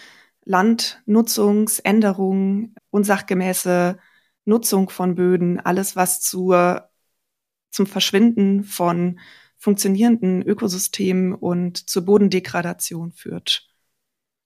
Landnutzungsänderungen, 0.45 2.77
unsachgemäße 2.91 3.99
Nutzung 4.45 4.91
von 4.91 5.15
Böden, 5.15 5.61
alles 5.61 5.97
was 5.97 6.21
zur, 6.21 6.91
zum 7.71 7.87
Verschwinden 7.87 8.65
von 8.65 9.21
funktionierenden 9.57 10.43
Ökosystemen 10.43 11.33
und 11.35 11.89
zur 11.89 12.05
Bodendegradation 12.05 13.13
führt. 13.13 13.72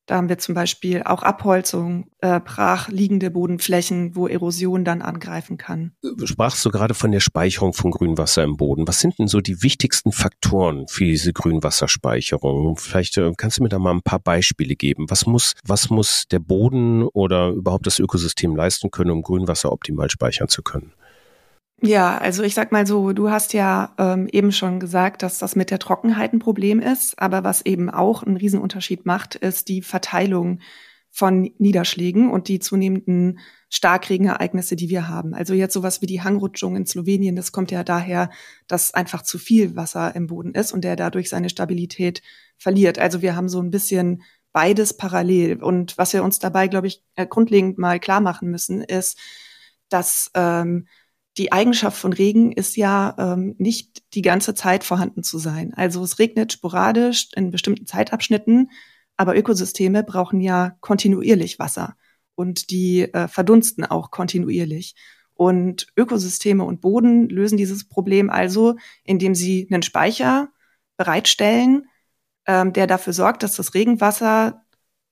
Da 0.07 0.17
haben 0.17 0.29
wir 0.29 0.39
zum 0.39 0.55
Beispiel 0.55 1.03
auch 1.03 1.25
Abholzung, 1.25 2.09
äh, 2.21 2.39
brach 2.39 2.89
liegende 2.89 3.31
Bodenflächen, 3.31 4.15
wo 4.15 4.29
Erosion 4.29 4.85
dann 4.85 5.03
angreifen 5.03 5.59
kann. 5.59 5.93
Du 6.01 6.27
sprachst 6.27 6.63
so 6.63 6.71
gerade 6.71 6.95
von 6.95 7.11
der 7.11 7.19
Speicherung 7.19 7.73
von 7.73 7.91
Grünwasser 7.91 8.45
im 8.45 8.57
Boden. 8.57 8.87
Was 8.87 9.01
sind 9.01 9.19
denn 9.19 9.27
so 9.27 9.41
die 9.41 9.63
wichtigsten 9.63 10.13
Faktoren 10.13 10.87
für 10.87 11.05
diese 11.05 11.33
Grünwasserspeicherung? 11.33 12.77
Vielleicht 12.77 13.19
äh, 13.19 13.33
kannst 13.37 13.59
du 13.59 13.65
mir 13.65 13.69
da 13.69 13.81
mal 13.81 13.93
ein 13.93 14.03
paar 14.03 14.21
Beispiele 14.21 14.77
geben. 14.77 15.07
Was 15.09 15.27
muss, 15.27 15.55
was 15.65 15.91
muss 15.91 16.29
der 16.31 16.39
Boden 16.39 17.03
oder 17.03 17.51
überhaupt 17.51 17.87
das 17.87 17.99
Ökosystem 17.99 18.55
leisten 18.55 18.93
können, 18.93 19.11
um 19.11 19.23
Grünwasser 19.23 19.73
optimal 19.73 20.09
speichern 20.09 20.49
zu 20.49 20.63
können? 20.63 20.93
Ja, 21.83 22.16
also 22.16 22.42
ich 22.42 22.54
sag 22.54 22.73
mal 22.73 22.87
so, 22.87 23.12
du 23.12 23.30
hast 23.30 23.52
ja 23.52 23.95
ähm, 23.99 24.28
eben 24.33 24.50
schon 24.50 24.80
gesagt, 24.80 25.23
dass 25.23 25.38
das 25.38 25.56
mit 25.56 25.71
der 25.71 25.78
Trockenheit 25.78 26.33
ein 26.33 26.38
Problem 26.38 26.80
ist, 26.80 27.18
aber 27.21 27.45
was 27.45 27.66
eben 27.66 27.90
auch 27.90 28.23
einen 28.23 28.38
Riesenunterschied 28.38 29.04
macht, 29.04 29.35
ist 29.35 29.68
die 29.68 29.83
Verteilung 29.83 30.61
von 31.11 31.50
Niederschlägen 31.59 32.30
und 32.30 32.49
die 32.49 32.61
zunehmenden 32.61 33.40
Starkregenereignisse, 33.71 34.76
die 34.76 34.88
wir 34.88 35.09
haben. 35.09 35.35
Also 35.35 35.54
jetzt 35.54 35.75
sowas 35.75 36.00
wie 36.00 36.06
die 36.06 36.23
Hangrutschung 36.23 36.76
in 36.76 36.87
Slowenien, 36.87 37.37
das 37.37 37.52
kommt 37.52 37.71
ja 37.71 37.85
daher, 37.85 38.30
dass 38.66 38.95
einfach 38.95 39.23
zu 39.23 39.38
viel 39.38 39.76
Wasser 39.76 40.14
im 40.14 40.28
Boden 40.28 40.54
ist 40.54 40.73
und 40.73 40.83
der 40.83 40.97
dadurch 40.97 41.28
seine 41.28 41.50
Stabilität 41.50 42.23
verliert. 42.59 42.99
Also 42.99 43.23
wir 43.23 43.37
haben 43.37 43.49
so 43.49 43.61
ein 43.61 43.71
bisschen 43.71 44.23
beides 44.52 44.95
parallel. 44.97 45.62
Und 45.62 45.99
was 45.99 46.12
wir 46.14 46.25
uns 46.25 46.38
dabei, 46.38 46.68
glaube 46.68 46.87
ich, 46.87 47.02
äh, 47.16 47.26
grundlegend 47.26 47.76
mal 47.78 48.00
klar 48.00 48.21
machen 48.21 48.50
müssen, 48.50 48.83
ist, 48.83 49.18
dass 49.88 50.30
ähm, 50.35 50.87
die 51.38 51.52
Eigenschaft 51.52 51.99
von 51.99 52.12
Regen 52.12 52.52
ist 52.52 52.76
ja 52.76 53.14
ähm, 53.19 53.55
nicht 53.59 54.02
die 54.14 54.23
ganze 54.23 54.55
Zeit 54.55 54.85
vorhanden 54.85 55.23
zu 55.23 55.38
sein. 55.38 55.75
Also 55.75 56.02
es 56.02 56.19
regnet 56.19 56.52
sporadisch 56.52 57.28
in 57.35 57.50
bestimmten 57.50 57.87
Zeitabschnitten, 57.87 58.71
aber 59.16 59.37
Ökosysteme 59.37 60.02
brauchen 60.02 60.40
ja 60.40 60.76
kontinuierlich 60.81 61.59
Wasser 61.59 61.97
und 62.35 62.71
die 62.71 63.02
äh, 63.02 63.28
verdunsten 63.28 63.85
auch 63.85 64.11
kontinuierlich. 64.11 64.95
Und 65.35 65.88
Ökosysteme 65.97 66.64
und 66.64 66.81
Boden 66.81 67.28
lösen 67.28 67.59
dieses 67.59 67.87
Problem 67.87 68.31
also, 68.31 68.76
indem 69.05 69.35
sie 69.35 69.69
einen 69.71 69.83
Speicher 69.83 70.49
bereitstellen, 70.97 71.87
ähm, 72.47 72.73
der 72.73 72.87
dafür 72.87 73.12
sorgt, 73.12 73.43
dass 73.43 73.57
das 73.57 73.75
Regenwasser 73.75 74.64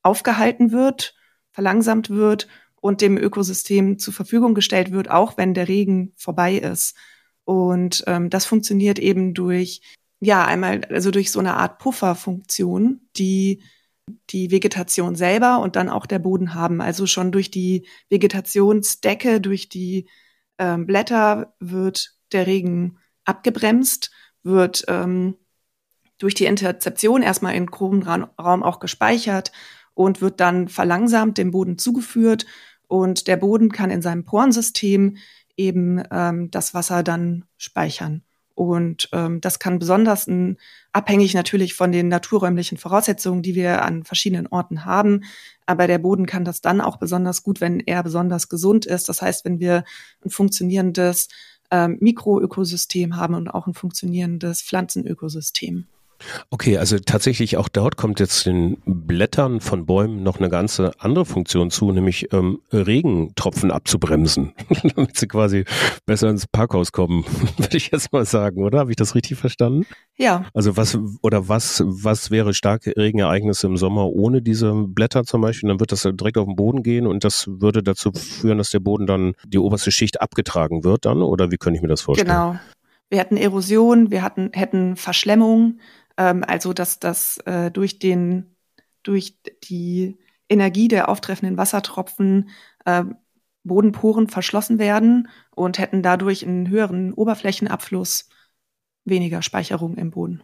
aufgehalten 0.02 0.72
wird, 0.72 1.14
verlangsamt 1.52 2.08
wird 2.08 2.48
und 2.84 3.00
dem 3.00 3.16
Ökosystem 3.16 3.98
zur 3.98 4.12
Verfügung 4.12 4.52
gestellt 4.52 4.92
wird, 4.92 5.10
auch 5.10 5.38
wenn 5.38 5.54
der 5.54 5.68
Regen 5.68 6.12
vorbei 6.16 6.56
ist. 6.56 6.94
Und 7.44 8.04
ähm, 8.06 8.28
das 8.28 8.44
funktioniert 8.44 8.98
eben 8.98 9.32
durch, 9.32 9.80
ja, 10.20 10.44
einmal, 10.44 10.84
also 10.90 11.10
durch 11.10 11.30
so 11.30 11.40
eine 11.40 11.54
Art 11.54 11.78
Pufferfunktion, 11.78 13.08
die 13.16 13.62
die 14.28 14.50
Vegetation 14.50 15.16
selber 15.16 15.60
und 15.60 15.76
dann 15.76 15.88
auch 15.88 16.04
der 16.04 16.18
Boden 16.18 16.52
haben. 16.52 16.82
Also 16.82 17.06
schon 17.06 17.32
durch 17.32 17.50
die 17.50 17.88
Vegetationsdecke, 18.10 19.40
durch 19.40 19.70
die 19.70 20.06
ähm, 20.58 20.84
Blätter 20.84 21.54
wird 21.60 22.18
der 22.32 22.46
Regen 22.46 22.98
abgebremst, 23.24 24.10
wird 24.42 24.84
ähm, 24.88 25.38
durch 26.18 26.34
die 26.34 26.44
Interzeption 26.44 27.22
erstmal 27.22 27.58
groben 27.64 28.02
Raum 28.02 28.62
auch 28.62 28.78
gespeichert 28.78 29.52
und 29.94 30.20
wird 30.20 30.38
dann 30.40 30.68
verlangsamt 30.68 31.38
dem 31.38 31.50
Boden 31.50 31.78
zugeführt 31.78 32.44
und 32.88 33.26
der 33.26 33.36
Boden 33.36 33.72
kann 33.72 33.90
in 33.90 34.02
seinem 34.02 34.24
Porensystem 34.24 35.16
eben 35.56 36.02
ähm, 36.10 36.50
das 36.50 36.74
Wasser 36.74 37.02
dann 37.02 37.44
speichern. 37.56 38.22
Und 38.54 39.08
ähm, 39.12 39.40
das 39.40 39.58
kann 39.58 39.80
besonders 39.80 40.28
ein, 40.28 40.58
abhängig 40.92 41.34
natürlich 41.34 41.74
von 41.74 41.90
den 41.90 42.08
naturräumlichen 42.08 42.78
Voraussetzungen, 42.78 43.42
die 43.42 43.56
wir 43.56 43.82
an 43.82 44.04
verschiedenen 44.04 44.46
Orten 44.46 44.84
haben. 44.84 45.24
Aber 45.66 45.88
der 45.88 45.98
Boden 45.98 46.26
kann 46.26 46.44
das 46.44 46.60
dann 46.60 46.80
auch 46.80 46.96
besonders 46.98 47.42
gut, 47.42 47.60
wenn 47.60 47.80
er 47.80 48.02
besonders 48.04 48.48
gesund 48.48 48.86
ist. 48.86 49.08
Das 49.08 49.22
heißt, 49.22 49.44
wenn 49.44 49.58
wir 49.58 49.84
ein 50.24 50.30
funktionierendes 50.30 51.28
ähm, 51.70 51.98
Mikroökosystem 52.00 53.16
haben 53.16 53.34
und 53.34 53.48
auch 53.48 53.66
ein 53.66 53.74
funktionierendes 53.74 54.62
Pflanzenökosystem. 54.62 55.86
Okay, 56.50 56.78
also 56.78 56.98
tatsächlich 56.98 57.56
auch 57.56 57.68
dort 57.68 57.96
kommt 57.96 58.20
jetzt 58.20 58.46
den 58.46 58.78
Blättern 58.84 59.60
von 59.60 59.86
Bäumen 59.86 60.22
noch 60.22 60.38
eine 60.38 60.48
ganze 60.48 60.92
andere 60.98 61.24
Funktion 61.24 61.70
zu, 61.70 61.92
nämlich 61.92 62.32
ähm, 62.32 62.60
Regentropfen 62.72 63.70
abzubremsen, 63.70 64.52
damit 64.96 65.16
sie 65.16 65.28
quasi 65.28 65.64
besser 66.06 66.28
ins 66.28 66.46
Parkhaus 66.46 66.92
kommen, 66.92 67.24
würde 67.56 67.76
ich 67.76 67.90
jetzt 67.90 68.12
mal 68.12 68.24
sagen, 68.24 68.62
oder? 68.62 68.80
Habe 68.80 68.90
ich 68.90 68.96
das 68.96 69.14
richtig 69.14 69.38
verstanden? 69.38 69.86
Ja. 70.16 70.46
Also 70.54 70.76
was 70.76 70.98
oder 71.22 71.48
was 71.48 71.82
was 71.84 72.30
wäre 72.30 72.54
starke 72.54 72.96
Regenereignisse 72.96 73.66
im 73.66 73.76
Sommer 73.76 74.06
ohne 74.06 74.42
diese 74.42 74.72
Blätter 74.72 75.24
zum 75.24 75.40
Beispiel? 75.40 75.68
Dann 75.68 75.80
wird 75.80 75.92
das 75.92 76.02
direkt 76.02 76.38
auf 76.38 76.46
den 76.46 76.56
Boden 76.56 76.82
gehen 76.82 77.06
und 77.06 77.24
das 77.24 77.46
würde 77.48 77.82
dazu 77.82 78.12
führen, 78.12 78.58
dass 78.58 78.70
der 78.70 78.80
Boden 78.80 79.06
dann 79.06 79.34
die 79.46 79.58
oberste 79.58 79.90
Schicht 79.90 80.20
abgetragen 80.20 80.84
wird 80.84 81.04
dann, 81.04 81.22
oder 81.22 81.50
wie 81.50 81.56
könnte 81.56 81.76
ich 81.76 81.82
mir 81.82 81.88
das 81.88 82.02
vorstellen? 82.02 82.28
Genau. 82.28 82.58
Wir 83.10 83.18
hätten 83.18 83.36
Erosion, 83.36 84.10
wir 84.10 84.22
hatten, 84.22 84.50
hätten 84.54 84.96
Verschlemmung, 84.96 85.78
ähm, 86.16 86.44
also 86.46 86.72
dass 86.72 86.98
das 87.00 87.38
äh, 87.46 87.70
durch 87.70 87.98
den 87.98 88.56
durch 89.02 89.38
die 89.64 90.18
Energie 90.48 90.88
der 90.88 91.08
auftreffenden 91.08 91.56
Wassertropfen 91.56 92.50
äh, 92.84 93.04
Bodenporen 93.64 94.28
verschlossen 94.28 94.78
werden 94.78 95.28
und 95.54 95.78
hätten 95.78 96.02
dadurch 96.02 96.46
einen 96.46 96.68
höheren 96.68 97.12
Oberflächenabfluss, 97.12 98.28
weniger 99.04 99.42
Speicherung 99.42 99.96
im 99.96 100.10
Boden. 100.10 100.42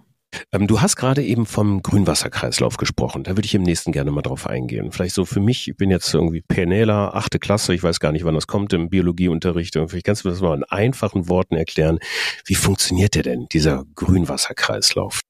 Ähm, 0.53 0.67
du 0.67 0.81
hast 0.81 0.97
gerade 0.97 1.23
eben 1.23 1.45
vom 1.45 1.83
Grünwasserkreislauf 1.83 2.77
gesprochen. 2.77 3.25
Da 3.25 3.33
würde 3.33 3.47
ich 3.47 3.55
im 3.55 3.63
nächsten 3.63 3.93
gerne 3.93 4.11
mal 4.11 4.23
drauf 4.23 4.47
eingehen. 4.47 4.93
Vielleicht 4.93 5.15
so 5.15 5.25
für 5.25 5.41
mich, 5.41 5.69
ich 5.69 5.77
bin 5.77 5.91
jetzt 5.91 6.15
irgendwie 6.15 6.41
Penela, 6.41 7.11
achte 7.11 7.39
Klasse, 7.39 7.75
ich 7.75 7.83
weiß 7.83 8.01
gar 8.01 8.13
nicht, 8.13 8.25
wann 8.25 8.35
das 8.35 8.47
kommt 8.47 8.73
im 8.73 8.89
Biologieunterricht. 8.89 9.77
Und 9.77 9.89
vielleicht 9.89 10.07
kannst 10.07 10.25
du 10.25 10.29
das 10.29 10.41
mal 10.41 10.57
in 10.57 10.65
einfachen 10.65 11.29
Worten 11.29 11.57
erklären. 11.57 11.99
Wie 12.47 12.55
funktioniert 12.55 13.17
der 13.17 13.25
denn, 13.25 13.47
dieser 13.51 13.85
Grünwasserkreislauf? 13.97 15.21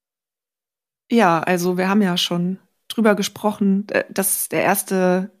Ja, 1.11 1.41
also 1.41 1.77
wir 1.77 1.89
haben 1.89 2.01
ja 2.01 2.15
schon 2.15 2.57
drüber 2.87 3.15
gesprochen, 3.15 3.85
äh, 3.89 4.05
dass 4.09 4.47
der 4.47 4.63
erste 4.63 5.31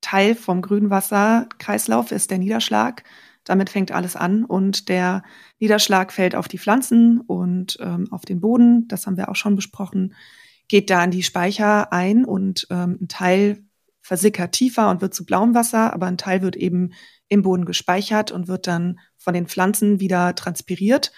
Teil 0.00 0.36
vom 0.36 0.62
Grünwasserkreislauf 0.62 2.12
ist 2.12 2.30
der 2.30 2.38
Niederschlag. 2.38 3.02
Damit 3.42 3.70
fängt 3.70 3.90
alles 3.90 4.14
an 4.14 4.44
und 4.44 4.88
der 4.88 5.24
Niederschlag 5.58 6.12
fällt 6.12 6.36
auf 6.36 6.46
die 6.46 6.58
Pflanzen 6.58 7.20
und 7.20 7.78
ähm, 7.80 8.12
auf 8.12 8.24
den 8.24 8.40
Boden. 8.40 8.86
Das 8.86 9.06
haben 9.06 9.16
wir 9.16 9.28
auch 9.28 9.34
schon 9.36 9.56
besprochen. 9.56 10.14
Geht 10.68 10.88
da 10.90 11.02
in 11.02 11.10
die 11.10 11.24
Speicher 11.24 11.92
ein 11.92 12.24
und 12.24 12.68
ähm, 12.70 12.98
ein 13.02 13.08
Teil 13.08 13.64
versickert 14.02 14.52
tiefer 14.52 14.88
und 14.90 15.00
wird 15.00 15.14
zu 15.14 15.26
blauem 15.26 15.54
Wasser, 15.54 15.92
aber 15.92 16.06
ein 16.06 16.18
Teil 16.18 16.42
wird 16.42 16.54
eben 16.54 16.92
im 17.28 17.42
Boden 17.42 17.64
gespeichert 17.64 18.30
und 18.30 18.46
wird 18.46 18.68
dann 18.68 19.00
von 19.18 19.34
den 19.34 19.48
Pflanzen 19.48 19.98
wieder 19.98 20.36
transpiriert 20.36 21.10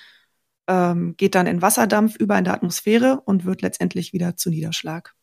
ähm, 0.69 1.15
geht 1.17 1.35
dann 1.35 1.47
in 1.47 1.63
Wasserdampf 1.63 2.17
über 2.17 2.39
in 2.39 2.45
der 2.45 2.55
Atmosphäre 2.55 3.23
und 3.25 3.45
wird 3.45 3.63
letztendlich 3.63 4.13
wieder 4.13 4.37
zu 4.37 4.51
Niederschlag. 4.51 5.15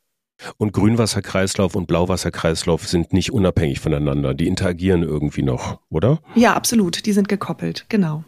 Und 0.57 0.73
Grünwasserkreislauf 0.73 1.75
und 1.75 1.87
Blauwasserkreislauf 1.87 2.87
sind 2.87 3.13
nicht 3.13 3.31
unabhängig 3.31 3.79
voneinander. 3.79 4.33
Die 4.33 4.47
interagieren 4.47 5.01
irgendwie 5.01 5.43
noch, 5.43 5.79
oder? 5.89 6.19
Ja, 6.35 6.55
absolut. 6.55 7.05
Die 7.05 7.13
sind 7.13 7.29
gekoppelt, 7.29 7.85
genau. 7.87 8.25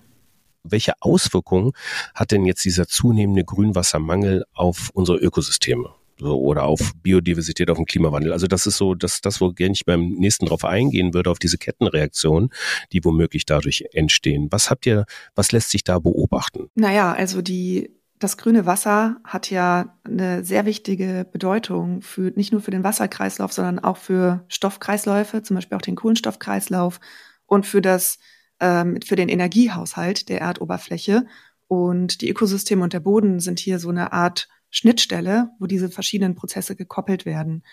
Welche 0.64 0.94
Auswirkungen 1.02 1.72
hat 2.14 2.32
denn 2.32 2.46
jetzt 2.46 2.64
dieser 2.64 2.88
zunehmende 2.88 3.44
Grünwassermangel 3.44 4.46
auf 4.54 4.90
unsere 4.94 5.18
Ökosysteme? 5.18 5.94
Oder 6.22 6.64
auf 6.64 6.94
Biodiversität, 7.02 7.70
auf 7.70 7.78
den 7.78 7.86
Klimawandel. 7.86 8.34
Also 8.34 8.48
das 8.48 8.66
ist 8.68 8.78
so, 8.78 8.96
dass 8.96 9.22
das, 9.22 9.42
wo 9.42 9.54
ich 9.58 9.86
beim 9.86 10.10
nächsten 10.14 10.46
drauf 10.46 10.66
eingehen 10.66 11.14
würde, 11.14 11.30
auf 11.30 11.40
diese 11.40 11.58
Kettenreaktionen, 11.58 12.50
die 12.92 13.04
womöglich 13.04 13.46
dadurch 13.46 13.86
entstehen. 13.92 14.48
Was 14.52 14.70
habt 14.70 14.86
ihr, 14.86 15.06
was 15.36 15.52
lässt 15.52 15.70
sich 15.70 15.84
da 15.84 16.00
beobachten? 16.00 16.70
Naja, 16.76 17.14
also 17.14 17.42
die, 17.42 17.92
das 18.20 18.38
grüne 18.38 18.66
Wasser 18.66 19.18
hat 19.24 19.50
ja 19.50 19.98
eine 20.04 20.44
sehr 20.44 20.66
wichtige 20.66 21.26
Bedeutung 21.32 22.02
für, 22.02 22.32
nicht 22.36 22.52
nur 22.52 22.62
für 22.62 22.72
den 22.72 22.84
Wasserkreislauf, 22.84 23.54
sondern 23.54 23.80
auch 23.80 23.98
für 23.98 24.44
Stoffkreisläufe, 24.48 25.44
zum 25.44 25.56
Beispiel 25.56 25.78
auch 25.78 25.82
den 25.82 25.96
Kohlenstoffkreislauf 25.96 27.00
und 27.46 27.66
für 27.66 27.82
das, 27.82 28.18
ähm, 28.60 29.00
für 29.06 29.16
den 29.16 29.30
Energiehaushalt 29.30 30.30
der 30.30 30.42
Erdoberfläche. 30.42 31.26
Und 31.68 32.22
die 32.22 32.30
Ökosysteme 32.30 32.84
und 32.84 32.94
der 32.94 33.02
Boden 33.02 33.40
sind 33.40 33.60
hier 33.60 33.78
so 33.78 33.90
eine 33.90 34.14
Art 34.14 34.48
Schnittstelle, 34.78 35.50
wo 35.60 35.66
diese 35.66 35.90
verschiedenen 35.90 36.36
Prozesse 36.36 36.76
gekoppelt 36.76 37.26
werden. 37.26 37.64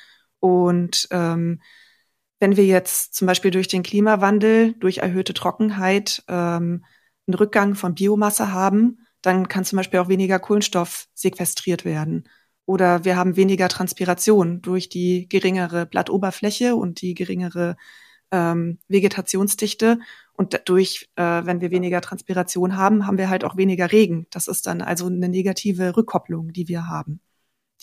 Und 0.40 1.06
ähm, 1.10 1.60
wenn 2.40 2.56
wir 2.56 2.66
jetzt 2.66 3.14
zum 3.14 3.26
Beispiel 3.26 3.50
durch 3.50 3.68
den 3.68 3.82
Klimawandel, 3.82 4.74
durch 4.74 4.98
erhöhte 4.98 5.34
Trockenheit 5.34 6.24
ähm, 6.28 6.84
einen 7.26 7.34
Rückgang 7.34 7.74
von 7.74 7.94
Biomasse 7.94 8.52
haben, 8.52 8.98
dann 9.22 9.48
kann 9.48 9.64
zum 9.64 9.76
Beispiel 9.76 10.00
auch 10.00 10.08
weniger 10.08 10.38
Kohlenstoff 10.38 11.06
sequestriert 11.14 11.84
werden. 11.84 12.28
Oder 12.66 13.04
wir 13.04 13.16
haben 13.16 13.36
weniger 13.36 13.68
Transpiration 13.68 14.62
durch 14.62 14.88
die 14.88 15.28
geringere 15.28 15.86
Blattoberfläche 15.86 16.74
und 16.76 17.00
die 17.02 17.14
geringere 17.14 17.76
ähm, 18.30 18.78
Vegetationsdichte. 18.88 19.98
Und 20.36 20.52
dadurch, 20.52 21.08
äh, 21.16 21.22
wenn 21.44 21.60
wir 21.60 21.70
weniger 21.70 22.00
Transpiration 22.00 22.76
haben, 22.76 23.06
haben 23.06 23.18
wir 23.18 23.30
halt 23.30 23.44
auch 23.44 23.56
weniger 23.56 23.92
Regen. 23.92 24.26
Das 24.30 24.48
ist 24.48 24.66
dann 24.66 24.82
also 24.82 25.06
eine 25.06 25.28
negative 25.28 25.96
Rückkopplung, 25.96 26.52
die 26.52 26.68
wir 26.68 26.88
haben, 26.88 27.20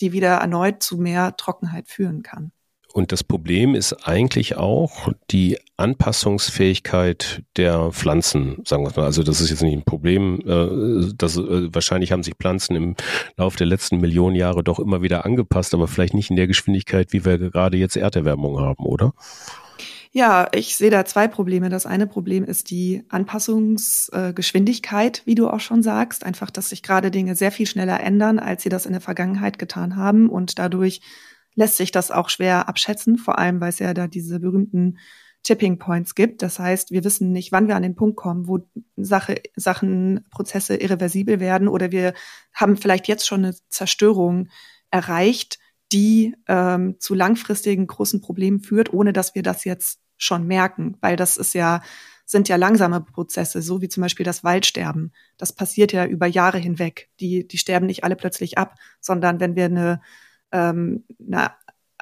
die 0.00 0.12
wieder 0.12 0.34
erneut 0.34 0.82
zu 0.82 0.98
mehr 0.98 1.36
Trockenheit 1.36 1.88
führen 1.88 2.22
kann. 2.22 2.52
Und 2.92 3.10
das 3.10 3.24
Problem 3.24 3.74
ist 3.74 4.06
eigentlich 4.06 4.56
auch 4.56 5.08
die 5.30 5.58
Anpassungsfähigkeit 5.78 7.42
der 7.56 7.90
Pflanzen, 7.90 8.62
sagen 8.66 8.84
wir 8.84 8.92
mal. 8.94 9.06
Also 9.06 9.22
das 9.22 9.40
ist 9.40 9.48
jetzt 9.48 9.62
nicht 9.62 9.72
ein 9.72 9.84
Problem. 9.84 10.40
Äh, 10.46 11.12
das, 11.16 11.38
äh, 11.38 11.74
wahrscheinlich 11.74 12.12
haben 12.12 12.22
sich 12.22 12.34
Pflanzen 12.34 12.76
im 12.76 12.96
Laufe 13.36 13.56
der 13.56 13.66
letzten 13.66 13.98
Millionen 13.98 14.36
Jahre 14.36 14.62
doch 14.62 14.78
immer 14.78 15.00
wieder 15.00 15.24
angepasst, 15.24 15.72
aber 15.72 15.88
vielleicht 15.88 16.12
nicht 16.12 16.28
in 16.28 16.36
der 16.36 16.46
Geschwindigkeit, 16.46 17.14
wie 17.14 17.24
wir 17.24 17.38
gerade 17.38 17.78
jetzt 17.78 17.96
Erderwärmung 17.96 18.60
haben, 18.60 18.84
oder? 18.84 19.14
Ja, 20.14 20.46
ich 20.52 20.76
sehe 20.76 20.90
da 20.90 21.06
zwei 21.06 21.26
Probleme. 21.26 21.70
Das 21.70 21.86
eine 21.86 22.06
Problem 22.06 22.44
ist 22.44 22.70
die 22.70 23.02
Anpassungsgeschwindigkeit, 23.08 25.22
wie 25.24 25.34
du 25.34 25.48
auch 25.48 25.60
schon 25.60 25.82
sagst. 25.82 26.24
Einfach, 26.24 26.50
dass 26.50 26.68
sich 26.68 26.82
gerade 26.82 27.10
Dinge 27.10 27.34
sehr 27.34 27.50
viel 27.50 27.66
schneller 27.66 27.98
ändern, 27.98 28.38
als 28.38 28.62
sie 28.62 28.68
das 28.68 28.84
in 28.84 28.92
der 28.92 29.00
Vergangenheit 29.00 29.58
getan 29.58 29.96
haben. 29.96 30.28
Und 30.28 30.58
dadurch 30.58 31.00
lässt 31.54 31.78
sich 31.78 31.92
das 31.92 32.10
auch 32.10 32.28
schwer 32.28 32.68
abschätzen, 32.68 33.16
vor 33.16 33.38
allem 33.38 33.58
weil 33.62 33.70
es 33.70 33.78
ja 33.78 33.94
da 33.94 34.06
diese 34.06 34.38
berühmten 34.40 34.98
Tipping 35.44 35.78
Points 35.78 36.14
gibt. 36.14 36.42
Das 36.42 36.58
heißt, 36.58 36.90
wir 36.90 37.04
wissen 37.04 37.32
nicht, 37.32 37.50
wann 37.50 37.66
wir 37.66 37.76
an 37.76 37.82
den 37.82 37.96
Punkt 37.96 38.16
kommen, 38.16 38.46
wo 38.46 38.58
Sache, 38.96 39.40
Sachen, 39.56 40.26
Prozesse 40.30 40.76
irreversibel 40.76 41.40
werden 41.40 41.68
oder 41.68 41.90
wir 41.90 42.12
haben 42.52 42.76
vielleicht 42.76 43.08
jetzt 43.08 43.26
schon 43.26 43.46
eine 43.46 43.54
Zerstörung 43.70 44.48
erreicht, 44.90 45.58
die 45.90 46.34
ähm, 46.48 46.96
zu 46.98 47.14
langfristigen 47.14 47.86
großen 47.86 48.20
Problemen 48.20 48.60
führt, 48.60 48.92
ohne 48.92 49.12
dass 49.12 49.34
wir 49.34 49.42
das 49.42 49.64
jetzt 49.64 50.01
schon 50.16 50.46
merken, 50.46 50.96
weil 51.00 51.16
das 51.16 51.36
ist 51.36 51.54
ja 51.54 51.82
sind 52.32 52.48
ja 52.48 52.56
langsame 52.56 53.00
Prozesse, 53.00 53.62
so 53.62 53.80
wie 53.80 53.88
zum 53.88 54.00
Beispiel 54.00 54.24
das 54.24 54.42
Waldsterben. 54.42 55.12
Das 55.36 55.52
passiert 55.52 55.92
ja 55.92 56.06
über 56.06 56.26
Jahre 56.26 56.58
hinweg. 56.58 57.10
Die, 57.20 57.46
die 57.46 57.58
sterben 57.58 57.86
nicht 57.86 58.02
alle 58.02 58.16
plötzlich 58.16 58.58
ab, 58.58 58.74
sondern 59.00 59.38
wenn 59.38 59.54
wir 59.54 59.66
eine, 59.66 60.00
ähm, 60.50 61.04
eine 61.20 61.52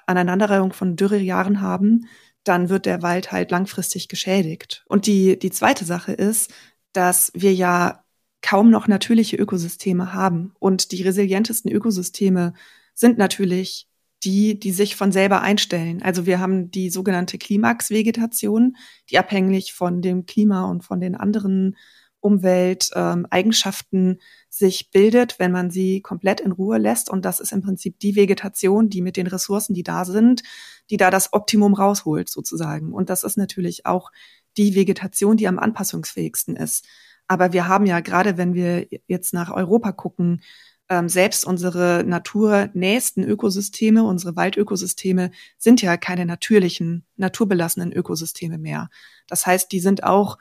Aneinanderreihung 0.06 0.72
von 0.72 0.96
Dürrejahren 0.96 1.60
haben, 1.60 2.06
dann 2.44 2.70
wird 2.70 2.86
der 2.86 3.02
Wald 3.02 3.32
halt 3.32 3.50
langfristig 3.50 4.08
geschädigt. 4.08 4.84
Und 4.88 5.06
die, 5.06 5.38
die 5.38 5.50
zweite 5.50 5.84
Sache 5.84 6.12
ist, 6.12 6.52
dass 6.92 7.30
wir 7.34 7.52
ja 7.52 8.04
kaum 8.40 8.70
noch 8.70 8.88
natürliche 8.88 9.36
Ökosysteme 9.36 10.14
haben. 10.14 10.54
Und 10.58 10.92
die 10.92 11.02
resilientesten 11.02 11.70
Ökosysteme 11.70 12.54
sind 12.94 13.18
natürlich 13.18 13.89
die, 14.22 14.58
die 14.58 14.72
sich 14.72 14.96
von 14.96 15.12
selber 15.12 15.40
einstellen. 15.40 16.02
Also 16.02 16.26
wir 16.26 16.40
haben 16.40 16.70
die 16.70 16.90
sogenannte 16.90 17.38
Klimaxvegetation, 17.38 18.76
die 19.08 19.18
abhängig 19.18 19.72
von 19.72 20.02
dem 20.02 20.26
Klima 20.26 20.64
und 20.64 20.84
von 20.84 21.00
den 21.00 21.14
anderen 21.14 21.76
Umwelteigenschaften 22.20 24.08
ähm, 24.10 24.18
sich 24.50 24.90
bildet, 24.90 25.38
wenn 25.38 25.52
man 25.52 25.70
sie 25.70 26.02
komplett 26.02 26.40
in 26.40 26.52
Ruhe 26.52 26.78
lässt. 26.78 27.08
Und 27.08 27.24
das 27.24 27.40
ist 27.40 27.52
im 27.52 27.62
Prinzip 27.62 27.98
die 27.98 28.14
Vegetation, 28.14 28.90
die 28.90 29.00
mit 29.00 29.16
den 29.16 29.26
Ressourcen, 29.26 29.72
die 29.74 29.82
da 29.82 30.04
sind, 30.04 30.42
die 30.90 30.98
da 30.98 31.10
das 31.10 31.32
Optimum 31.32 31.72
rausholt 31.72 32.28
sozusagen. 32.28 32.92
Und 32.92 33.08
das 33.08 33.24
ist 33.24 33.38
natürlich 33.38 33.86
auch 33.86 34.10
die 34.56 34.74
Vegetation, 34.74 35.38
die 35.38 35.48
am 35.48 35.58
anpassungsfähigsten 35.58 36.56
ist. 36.56 36.86
Aber 37.26 37.52
wir 37.52 37.68
haben 37.68 37.86
ja 37.86 38.00
gerade, 38.00 38.36
wenn 38.36 38.54
wir 38.54 38.86
jetzt 39.06 39.32
nach 39.32 39.50
Europa 39.50 39.92
gucken, 39.92 40.42
ähm, 40.90 41.08
selbst 41.08 41.46
unsere 41.46 42.02
naturnächsten 42.04 43.22
Ökosysteme, 43.24 44.02
unsere 44.02 44.34
Waldökosysteme 44.34 45.30
sind 45.56 45.80
ja 45.80 45.96
keine 45.96 46.26
natürlichen, 46.26 47.06
naturbelassenen 47.16 47.92
Ökosysteme 47.92 48.58
mehr. 48.58 48.90
Das 49.28 49.46
heißt, 49.46 49.70
die 49.70 49.78
sind 49.78 50.02
auch 50.02 50.36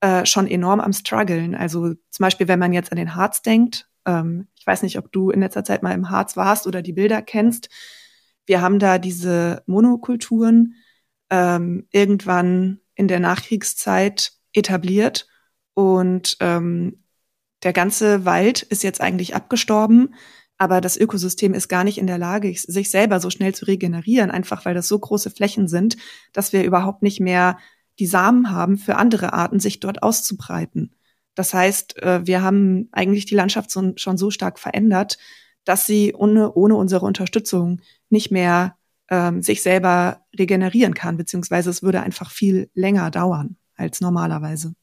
äh, 0.00 0.26
schon 0.26 0.48
enorm 0.48 0.80
am 0.80 0.92
struggeln. 0.92 1.54
Also 1.54 1.94
zum 2.10 2.24
Beispiel, 2.24 2.48
wenn 2.48 2.58
man 2.58 2.72
jetzt 2.72 2.90
an 2.90 2.98
den 2.98 3.14
Harz 3.14 3.42
denkt, 3.42 3.88
ähm, 4.04 4.48
ich 4.58 4.66
weiß 4.66 4.82
nicht, 4.82 4.98
ob 4.98 5.12
du 5.12 5.30
in 5.30 5.40
letzter 5.40 5.62
Zeit 5.62 5.84
mal 5.84 5.92
im 5.92 6.10
Harz 6.10 6.36
warst 6.36 6.66
oder 6.66 6.82
die 6.82 6.92
Bilder 6.92 7.22
kennst. 7.22 7.68
Wir 8.44 8.60
haben 8.60 8.80
da 8.80 8.98
diese 8.98 9.62
Monokulturen 9.66 10.74
ähm, 11.30 11.86
irgendwann 11.92 12.80
in 12.96 13.06
der 13.06 13.20
Nachkriegszeit 13.20 14.32
etabliert 14.52 15.28
und 15.74 16.36
ähm, 16.40 17.01
der 17.62 17.72
ganze 17.72 18.24
Wald 18.24 18.62
ist 18.62 18.82
jetzt 18.82 19.00
eigentlich 19.00 19.34
abgestorben, 19.34 20.14
aber 20.58 20.80
das 20.80 20.96
Ökosystem 20.96 21.54
ist 21.54 21.68
gar 21.68 21.84
nicht 21.84 21.98
in 21.98 22.06
der 22.06 22.18
Lage, 22.18 22.54
sich 22.56 22.90
selber 22.90 23.20
so 23.20 23.30
schnell 23.30 23.54
zu 23.54 23.64
regenerieren, 23.64 24.30
einfach 24.30 24.64
weil 24.64 24.74
das 24.74 24.88
so 24.88 24.98
große 24.98 25.30
Flächen 25.30 25.66
sind, 25.68 25.96
dass 26.32 26.52
wir 26.52 26.64
überhaupt 26.64 27.02
nicht 27.02 27.20
mehr 27.20 27.58
die 27.98 28.06
Samen 28.06 28.50
haben, 28.50 28.78
für 28.78 28.96
andere 28.96 29.32
Arten 29.32 29.60
sich 29.60 29.80
dort 29.80 30.02
auszubreiten. 30.02 30.94
Das 31.34 31.54
heißt, 31.54 32.02
äh, 32.02 32.26
wir 32.26 32.42
haben 32.42 32.88
eigentlich 32.92 33.26
die 33.26 33.34
Landschaft 33.34 33.72
schon 33.72 34.16
so 34.16 34.30
stark 34.30 34.58
verändert, 34.58 35.18
dass 35.64 35.86
sie 35.86 36.14
ohne, 36.14 36.52
ohne 36.52 36.76
unsere 36.76 37.06
Unterstützung 37.06 37.80
nicht 38.10 38.30
mehr 38.30 38.76
ähm, 39.08 39.42
sich 39.42 39.62
selber 39.62 40.22
regenerieren 40.38 40.94
kann, 40.94 41.16
beziehungsweise 41.16 41.70
es 41.70 41.82
würde 41.82 42.02
einfach 42.02 42.30
viel 42.30 42.70
länger 42.74 43.10
dauern 43.10 43.56
als 43.76 44.00
normalerweise. 44.00 44.74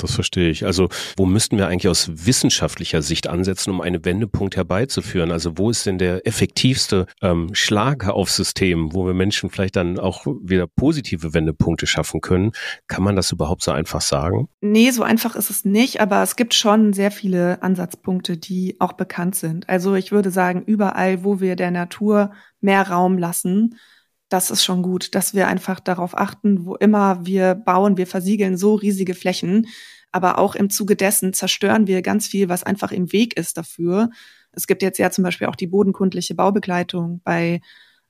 Das 0.00 0.14
verstehe 0.14 0.50
ich. 0.50 0.66
Also 0.66 0.88
wo 1.16 1.24
müssten 1.24 1.56
wir 1.56 1.66
eigentlich 1.66 1.88
aus 1.88 2.10
wissenschaftlicher 2.26 3.00
Sicht 3.00 3.26
ansetzen, 3.26 3.70
um 3.70 3.80
einen 3.80 4.04
Wendepunkt 4.04 4.56
herbeizuführen? 4.56 5.30
Also 5.30 5.56
wo 5.56 5.70
ist 5.70 5.86
denn 5.86 5.98
der 5.98 6.26
effektivste 6.26 7.06
ähm, 7.22 7.54
Schlag 7.54 8.06
aufs 8.08 8.36
System, 8.36 8.92
wo 8.92 9.06
wir 9.06 9.14
Menschen 9.14 9.48
vielleicht 9.50 9.76
dann 9.76 9.98
auch 9.98 10.26
wieder 10.42 10.66
positive 10.66 11.32
Wendepunkte 11.32 11.86
schaffen 11.86 12.20
können? 12.20 12.52
Kann 12.86 13.02
man 13.02 13.16
das 13.16 13.32
überhaupt 13.32 13.62
so 13.62 13.70
einfach 13.70 14.02
sagen? 14.02 14.48
Nee, 14.60 14.90
so 14.90 15.02
einfach 15.02 15.36
ist 15.36 15.50
es 15.50 15.64
nicht, 15.64 16.00
aber 16.00 16.22
es 16.22 16.36
gibt 16.36 16.54
schon 16.54 16.92
sehr 16.92 17.10
viele 17.10 17.62
Ansatzpunkte, 17.62 18.36
die 18.36 18.76
auch 18.80 18.92
bekannt 18.92 19.36
sind. 19.36 19.68
Also 19.68 19.94
ich 19.94 20.12
würde 20.12 20.30
sagen, 20.30 20.62
überall, 20.66 21.24
wo 21.24 21.40
wir 21.40 21.56
der 21.56 21.70
Natur 21.70 22.32
mehr 22.60 22.88
Raum 22.88 23.16
lassen, 23.16 23.76
das 24.28 24.50
ist 24.50 24.64
schon 24.64 24.82
gut, 24.82 25.14
dass 25.14 25.34
wir 25.34 25.48
einfach 25.48 25.80
darauf 25.80 26.16
achten, 26.16 26.66
wo 26.66 26.74
immer 26.76 27.24
wir 27.24 27.54
bauen, 27.54 27.96
wir 27.96 28.06
versiegeln 28.06 28.56
so 28.56 28.74
riesige 28.74 29.14
Flächen, 29.14 29.66
aber 30.12 30.38
auch 30.38 30.54
im 30.54 30.70
Zuge 30.70 30.96
dessen 30.96 31.32
zerstören 31.32 31.86
wir 31.86 32.02
ganz 32.02 32.26
viel, 32.26 32.48
was 32.48 32.62
einfach 32.62 32.92
im 32.92 33.12
Weg 33.12 33.36
ist 33.38 33.56
dafür. 33.56 34.10
Es 34.52 34.66
gibt 34.66 34.82
jetzt 34.82 34.98
ja 34.98 35.10
zum 35.10 35.24
Beispiel 35.24 35.46
auch 35.46 35.56
die 35.56 35.66
bodenkundliche 35.66 36.34
Baubegleitung 36.34 37.20
bei 37.24 37.60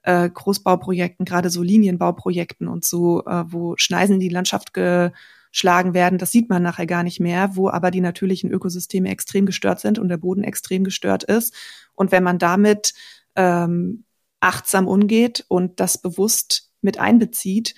äh, 0.03 0.29
Großbauprojekten, 0.31 1.25
gerade 1.25 1.51
so 1.51 1.63
Linienbauprojekten 1.63 2.69
und 2.69 2.85
so, 2.85 3.25
äh, 3.25 3.45
wo 3.47 3.75
Schneisen 3.77 4.15
in 4.15 4.21
die 4.21 4.29
Landschaft 4.29 4.73
geschlagen 4.73 5.95
werden. 5.95 6.19
Das 6.19 6.33
sieht 6.33 6.49
man 6.49 6.63
nachher 6.63 6.87
gar 6.87 7.03
nicht 7.03 7.21
mehr, 7.21 7.57
wo 7.57 7.69
aber 7.69 7.91
die 7.91 8.01
natürlichen 8.01 8.51
Ökosysteme 8.51 9.11
extrem 9.11 9.47
gestört 9.47 9.81
sind 9.81 9.99
und 9.99 10.09
der 10.09 10.17
Boden 10.17 10.45
extrem 10.45 10.85
gestört 10.85 11.25
ist. 11.25 11.55
Und 11.95 12.13
wenn 12.13 12.23
man 12.23 12.39
damit 12.39 12.95
ähm, 13.35 14.05
achtsam 14.41 14.87
umgeht 14.87 15.45
und 15.49 15.81
das 15.81 15.99
bewusst 15.99 16.71
mit 16.81 16.99
einbezieht, 16.99 17.75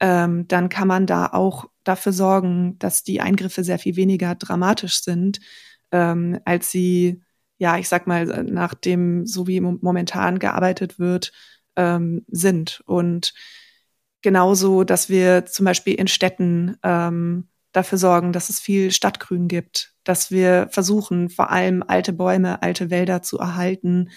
ähm, 0.00 0.48
dann 0.48 0.68
kann 0.68 0.88
man 0.88 1.06
da 1.06 1.26
auch 1.26 1.66
dafür 1.84 2.12
sorgen, 2.12 2.78
dass 2.78 3.04
die 3.04 3.20
Eingriffe 3.20 3.64
sehr 3.64 3.78
viel 3.78 3.96
weniger 3.96 4.34
dramatisch 4.34 5.02
sind, 5.02 5.40
ähm, 5.92 6.40
als 6.44 6.70
sie, 6.70 7.22
ja, 7.58 7.78
ich 7.78 7.88
sag 7.88 8.06
mal, 8.06 8.26
nach 8.44 8.74
dem, 8.74 9.26
so 9.26 9.46
wie 9.46 9.60
momentan 9.60 10.38
gearbeitet 10.38 10.98
wird, 10.98 11.32
ähm, 11.76 12.24
sind. 12.28 12.82
Und 12.86 13.34
genauso, 14.22 14.84
dass 14.84 15.08
wir 15.08 15.46
zum 15.46 15.64
Beispiel 15.64 15.94
in 15.94 16.08
Städten 16.08 16.76
ähm, 16.82 17.48
dafür 17.72 17.98
sorgen, 17.98 18.32
dass 18.32 18.48
es 18.48 18.60
viel 18.60 18.90
Stadtgrün 18.90 19.48
gibt, 19.48 19.94
dass 20.04 20.30
wir 20.30 20.68
versuchen, 20.70 21.28
vor 21.28 21.50
allem 21.50 21.84
alte 21.86 22.12
Bäume, 22.12 22.62
alte 22.62 22.90
Wälder 22.90 23.22
zu 23.22 23.38
erhalten, 23.38 24.10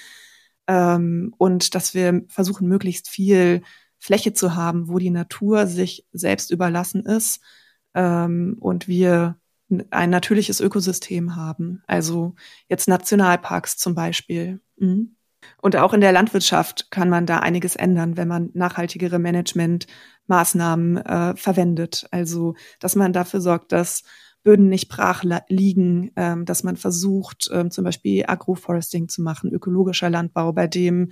ähm, 0.68 1.34
und 1.38 1.76
dass 1.76 1.94
wir 1.94 2.24
versuchen, 2.28 2.68
möglichst 2.68 3.10
viel 3.10 3.62
Fläche 4.00 4.34
zu 4.34 4.56
haben, 4.56 4.90
wo 4.90 5.00
die 5.00 5.10
Natur 5.10 5.68
sich 5.68 6.06
selbst 6.12 6.52
überlassen 6.52 7.06
ist 7.06 7.42
ähm, 7.94 8.58
und 8.60 8.88
wir 8.88 9.38
ein 9.90 10.10
natürliches 10.10 10.60
Ökosystem 10.60 11.36
haben. 11.36 11.82
Also 11.88 12.36
jetzt 12.68 12.88
Nationalparks 12.88 13.78
zum 13.78 13.96
Beispiel. 13.96 14.60
Mhm. 14.78 15.16
Und 15.62 15.76
auch 15.76 15.94
in 15.94 16.02
der 16.02 16.12
Landwirtschaft 16.12 16.92
kann 16.92 17.10
man 17.10 17.26
da 17.26 17.40
einiges 17.40 17.76
ändern, 17.76 18.18
wenn 18.18 18.28
man 18.28 18.50
nachhaltigere 18.54 19.20
Managementmaßnahmen 19.20 20.98
äh, 20.98 21.36
verwendet. 21.36 22.08
Also, 22.12 22.56
dass 22.80 22.96
man 22.96 23.14
dafür 23.14 23.42
sorgt, 23.42 23.72
dass 23.72 24.04
Böden 24.44 24.70
nicht 24.70 24.90
brach 24.90 25.24
liegen, 25.48 26.12
ähm, 26.16 26.46
dass 26.46 26.64
man 26.64 26.76
versucht, 26.76 27.50
ähm, 27.54 27.72
zum 27.72 27.84
Beispiel 27.84 28.26
Agroforesting 28.28 29.08
zu 29.08 29.22
machen, 29.22 29.52
ökologischer 29.52 30.10
Landbau, 30.10 30.54
bei 30.54 30.68
dem 30.68 31.12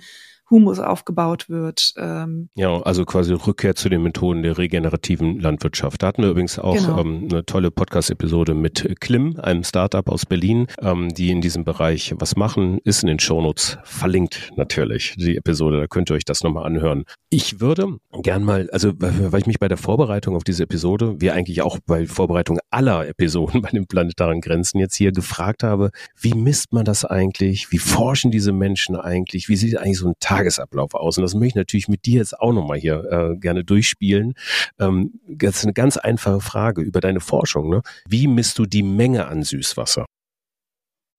Humus 0.52 0.78
aufgebaut 0.78 1.48
wird. 1.48 1.94
Ähm. 1.96 2.50
Ja, 2.54 2.80
also 2.82 3.04
quasi 3.04 3.32
Rückkehr 3.32 3.74
zu 3.74 3.88
den 3.88 4.02
Methoden 4.02 4.42
der 4.42 4.58
regenerativen 4.58 5.40
Landwirtschaft. 5.40 6.02
Da 6.02 6.08
hatten 6.08 6.22
wir 6.22 6.30
übrigens 6.30 6.58
auch 6.58 6.76
genau. 6.76 7.00
ähm, 7.00 7.28
eine 7.30 7.44
tolle 7.44 7.70
Podcast-Episode 7.70 8.54
mit 8.54 9.00
Klim, 9.00 9.40
einem 9.40 9.64
Startup 9.64 10.06
aus 10.08 10.26
Berlin, 10.26 10.66
ähm, 10.80 11.08
die 11.08 11.30
in 11.30 11.40
diesem 11.40 11.64
Bereich 11.64 12.14
was 12.18 12.36
machen, 12.36 12.78
ist 12.84 13.02
in 13.02 13.08
den 13.08 13.18
Shownotes 13.18 13.78
verlinkt 13.82 14.50
natürlich, 14.56 15.14
die 15.16 15.36
Episode, 15.36 15.80
da 15.80 15.86
könnt 15.86 16.10
ihr 16.10 16.14
euch 16.14 16.26
das 16.26 16.42
nochmal 16.42 16.66
anhören. 16.66 17.04
Ich 17.30 17.60
würde 17.60 17.96
gern 18.22 18.44
mal, 18.44 18.68
also 18.70 18.92
weil 18.98 19.40
ich 19.40 19.46
mich 19.46 19.58
bei 19.58 19.68
der 19.68 19.78
Vorbereitung 19.78 20.36
auf 20.36 20.44
diese 20.44 20.64
Episode, 20.64 21.16
wie 21.18 21.30
eigentlich 21.30 21.62
auch 21.62 21.78
bei 21.86 22.06
Vorbereitung 22.06 22.58
aller 22.70 23.08
Episoden 23.08 23.62
bei 23.62 23.70
den 23.70 23.86
planetaren 23.86 24.42
Grenzen 24.42 24.78
jetzt 24.78 24.96
hier 24.96 25.12
gefragt 25.12 25.62
habe, 25.62 25.90
wie 26.20 26.34
misst 26.34 26.74
man 26.74 26.84
das 26.84 27.06
eigentlich? 27.06 27.72
Wie 27.72 27.78
forschen 27.78 28.30
diese 28.30 28.52
Menschen 28.52 28.96
eigentlich? 28.96 29.48
Wie 29.48 29.56
sieht 29.56 29.78
eigentlich 29.78 29.98
so 29.98 30.08
ein 30.08 30.14
Tag 30.20 30.41
Tagesablauf 30.42 30.94
aus? 30.94 31.18
Und 31.18 31.22
das 31.22 31.34
möchte 31.34 31.48
ich 31.48 31.54
natürlich 31.54 31.88
mit 31.88 32.04
dir 32.04 32.18
jetzt 32.18 32.38
auch 32.38 32.52
nochmal 32.52 32.78
hier 32.78 33.04
äh, 33.10 33.36
gerne 33.36 33.64
durchspielen. 33.64 34.34
Ähm, 34.78 35.20
das 35.28 35.56
ist 35.56 35.64
eine 35.64 35.72
ganz 35.72 35.96
einfache 35.96 36.40
Frage 36.40 36.82
über 36.82 37.00
deine 37.00 37.20
Forschung. 37.20 37.70
Ne? 37.70 37.82
Wie 38.08 38.26
misst 38.26 38.58
du 38.58 38.66
die 38.66 38.82
Menge 38.82 39.26
an 39.26 39.42
Süßwasser? 39.42 40.04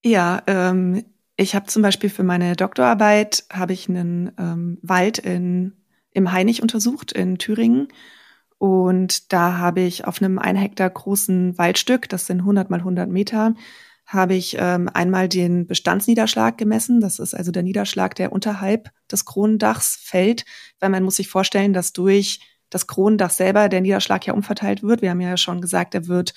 Ja, 0.03 0.43
ähm, 0.47 1.03
ich 1.37 1.55
habe 1.55 1.67
zum 1.67 1.81
Beispiel 1.81 2.09
für 2.09 2.23
meine 2.23 2.55
Doktorarbeit 2.55 3.45
habe 3.51 3.73
ich 3.73 3.87
einen 3.89 4.31
ähm, 4.37 4.77
Wald 4.81 5.17
in, 5.17 5.73
im 6.11 6.31
Hainich 6.31 6.61
untersucht 6.61 7.11
in 7.11 7.37
Thüringen 7.37 7.87
Und 8.57 9.31
da 9.33 9.57
habe 9.57 9.81
ich 9.81 10.05
auf 10.05 10.21
einem 10.21 10.39
ein 10.39 10.55
Hektar 10.55 10.89
großen 10.89 11.57
Waldstück, 11.57 12.09
das 12.09 12.27
sind 12.27 12.39
100 12.39 12.69
mal 12.69 12.79
100 12.79 13.09
Meter, 13.09 13.55
habe 14.05 14.35
ich 14.35 14.57
ähm, 14.59 14.89
einmal 14.93 15.29
den 15.29 15.65
Bestandsniederschlag 15.65 16.57
gemessen. 16.57 16.99
Das 16.99 17.19
ist 17.19 17.33
also 17.33 17.51
der 17.51 17.63
Niederschlag, 17.63 18.15
der 18.15 18.31
unterhalb 18.31 18.89
des 19.11 19.25
Kronendachs 19.25 19.95
fällt, 19.95 20.45
weil 20.79 20.89
man 20.89 21.03
muss 21.03 21.15
sich 21.15 21.29
vorstellen, 21.29 21.73
dass 21.73 21.93
durch 21.93 22.39
das 22.69 22.87
Kronendach 22.87 23.29
selber 23.29 23.69
der 23.69 23.81
Niederschlag 23.81 24.25
ja 24.25 24.33
umverteilt 24.33 24.83
wird. 24.83 25.01
Wir 25.01 25.11
haben 25.11 25.21
ja 25.21 25.37
schon 25.37 25.61
gesagt, 25.61 25.95
er 25.95 26.07
wird 26.07 26.33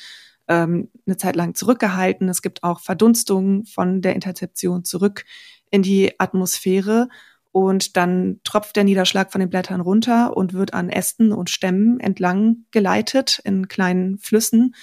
ähm, 0.48 0.90
eine 1.06 1.16
Zeit 1.16 1.36
lang 1.36 1.54
zurückgehalten. 1.54 2.28
Es 2.28 2.42
gibt 2.42 2.62
auch 2.62 2.80
Verdunstungen 2.80 3.64
von 3.64 4.02
der 4.02 4.14
Interzeption 4.14 4.84
zurück 4.84 5.24
in 5.70 5.82
die 5.82 6.18
Atmosphäre. 6.18 7.08
Und 7.52 7.96
dann 7.96 8.40
tropft 8.44 8.76
der 8.76 8.84
Niederschlag 8.84 9.32
von 9.32 9.40
den 9.40 9.48
Blättern 9.48 9.80
runter 9.80 10.36
und 10.36 10.52
wird 10.52 10.74
an 10.74 10.90
Ästen 10.90 11.32
und 11.32 11.48
Stämmen 11.48 12.00
entlang 12.00 12.66
geleitet 12.70 13.40
in 13.44 13.66
kleinen 13.66 14.18
Flüssen. 14.18 14.74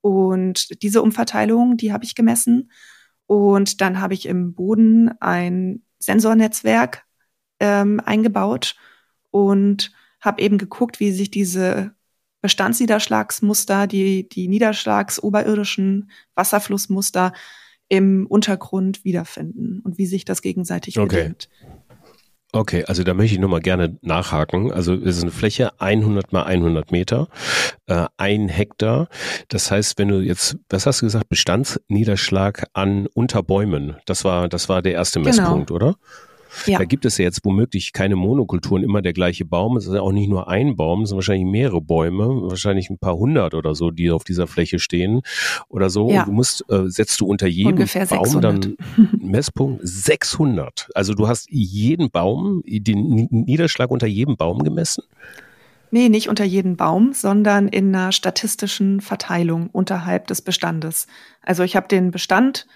Und 0.00 0.82
diese 0.82 1.02
Umverteilung, 1.02 1.76
die 1.76 1.92
habe 1.92 2.04
ich 2.04 2.14
gemessen. 2.14 2.70
Und 3.26 3.80
dann 3.80 4.00
habe 4.00 4.14
ich 4.14 4.26
im 4.26 4.54
Boden 4.54 5.10
ein 5.20 5.82
Sensornetzwerk 5.98 7.04
ähm, 7.60 8.00
eingebaut 8.04 8.76
und 9.30 9.92
habe 10.20 10.42
eben 10.42 10.58
geguckt, 10.58 11.00
wie 11.00 11.12
sich 11.12 11.30
diese 11.30 11.94
Bestandsniederschlagsmuster, 12.42 13.86
die, 13.86 14.28
die 14.28 14.48
niederschlagsoberirdischen 14.48 16.10
Wasserflussmuster 16.34 17.32
im 17.88 18.26
Untergrund 18.26 19.04
wiederfinden 19.04 19.80
und 19.80 19.98
wie 19.98 20.06
sich 20.06 20.24
das 20.24 20.42
gegenseitig 20.42 20.98
okay. 20.98 21.16
bedingt. 21.16 21.48
Okay, 22.52 22.84
also 22.86 23.04
da 23.04 23.14
möchte 23.14 23.34
ich 23.34 23.40
nochmal 23.40 23.60
gerne 23.60 23.96
nachhaken. 24.02 24.72
Also 24.72 24.94
es 24.94 25.18
ist 25.18 25.22
eine 25.22 25.30
Fläche 25.30 25.80
100 25.80 26.32
mal 26.32 26.42
100 26.42 26.90
Meter, 26.90 27.28
äh, 27.86 28.06
ein 28.16 28.48
Hektar. 28.48 29.08
Das 29.48 29.70
heißt, 29.70 29.98
wenn 29.98 30.08
du 30.08 30.20
jetzt, 30.20 30.56
was 30.68 30.86
hast 30.86 31.00
du 31.02 31.06
gesagt, 31.06 31.28
Bestandsniederschlag 31.28 32.66
an 32.72 33.06
Unterbäumen, 33.06 33.96
das 34.04 34.24
war, 34.24 34.48
das 34.48 34.68
war 34.68 34.82
der 34.82 34.92
erste 34.92 35.20
genau. 35.20 35.30
Messpunkt, 35.30 35.70
oder? 35.70 35.94
Ja. 36.66 36.78
Da 36.78 36.84
gibt 36.84 37.04
es 37.04 37.18
ja 37.18 37.24
jetzt 37.24 37.44
womöglich 37.44 37.92
keine 37.92 38.16
Monokulturen, 38.16 38.82
immer 38.82 39.02
der 39.02 39.12
gleiche 39.12 39.44
Baum. 39.44 39.76
Es 39.76 39.86
ist 39.86 39.94
ja 39.94 40.00
auch 40.00 40.12
nicht 40.12 40.28
nur 40.28 40.48
ein 40.48 40.76
Baum, 40.76 41.02
es 41.02 41.10
sind 41.10 41.16
wahrscheinlich 41.16 41.46
mehrere 41.46 41.80
Bäume, 41.80 42.26
wahrscheinlich 42.50 42.90
ein 42.90 42.98
paar 42.98 43.16
hundert 43.16 43.54
oder 43.54 43.74
so, 43.74 43.90
die 43.90 44.10
auf 44.10 44.24
dieser 44.24 44.46
Fläche 44.46 44.78
stehen 44.78 45.22
oder 45.68 45.90
so. 45.90 46.10
Ja. 46.10 46.20
Und 46.20 46.28
du 46.28 46.32
musst, 46.32 46.64
äh, 46.68 46.88
setzt 46.88 47.20
du 47.20 47.26
unter 47.26 47.46
jedem 47.46 47.72
Ungefähr 47.72 48.06
Baum 48.06 48.24
600. 48.24 48.44
dann 48.44 48.76
Messpunkt 49.20 49.80
600. 49.82 50.88
Also 50.94 51.14
du 51.14 51.28
hast 51.28 51.48
jeden 51.50 52.10
Baum, 52.10 52.62
den 52.66 53.28
Niederschlag 53.30 53.90
unter 53.90 54.06
jedem 54.06 54.36
Baum 54.36 54.62
gemessen? 54.62 55.04
Nee, 55.92 56.08
nicht 56.08 56.28
unter 56.28 56.44
jedem 56.44 56.76
Baum, 56.76 57.12
sondern 57.12 57.66
in 57.66 57.94
einer 57.94 58.12
statistischen 58.12 59.00
Verteilung 59.00 59.70
unterhalb 59.70 60.28
des 60.28 60.40
Bestandes. 60.40 61.08
Also 61.42 61.64
ich 61.64 61.74
habe 61.74 61.88
den 61.88 62.12
Bestand 62.12 62.66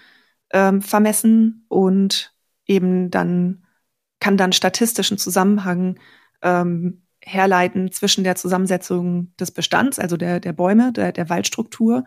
ähm, 0.51 0.81
vermessen 0.81 1.65
und 1.69 2.33
eben 2.67 3.11
dann 3.11 3.64
kann 4.25 4.37
dann 4.37 4.53
statistischen 4.53 5.19
Zusammenhang 5.19 5.99
ähm, 6.41 7.03
herleiten 7.21 7.91
zwischen 7.91 8.23
der 8.23 8.35
Zusammensetzung 8.35 9.31
des 9.39 9.51
Bestands, 9.51 9.99
also 9.99 10.17
der, 10.17 10.39
der 10.39 10.51
Bäume, 10.51 10.91
der, 10.93 11.11
der 11.11 11.29
Waldstruktur 11.29 12.05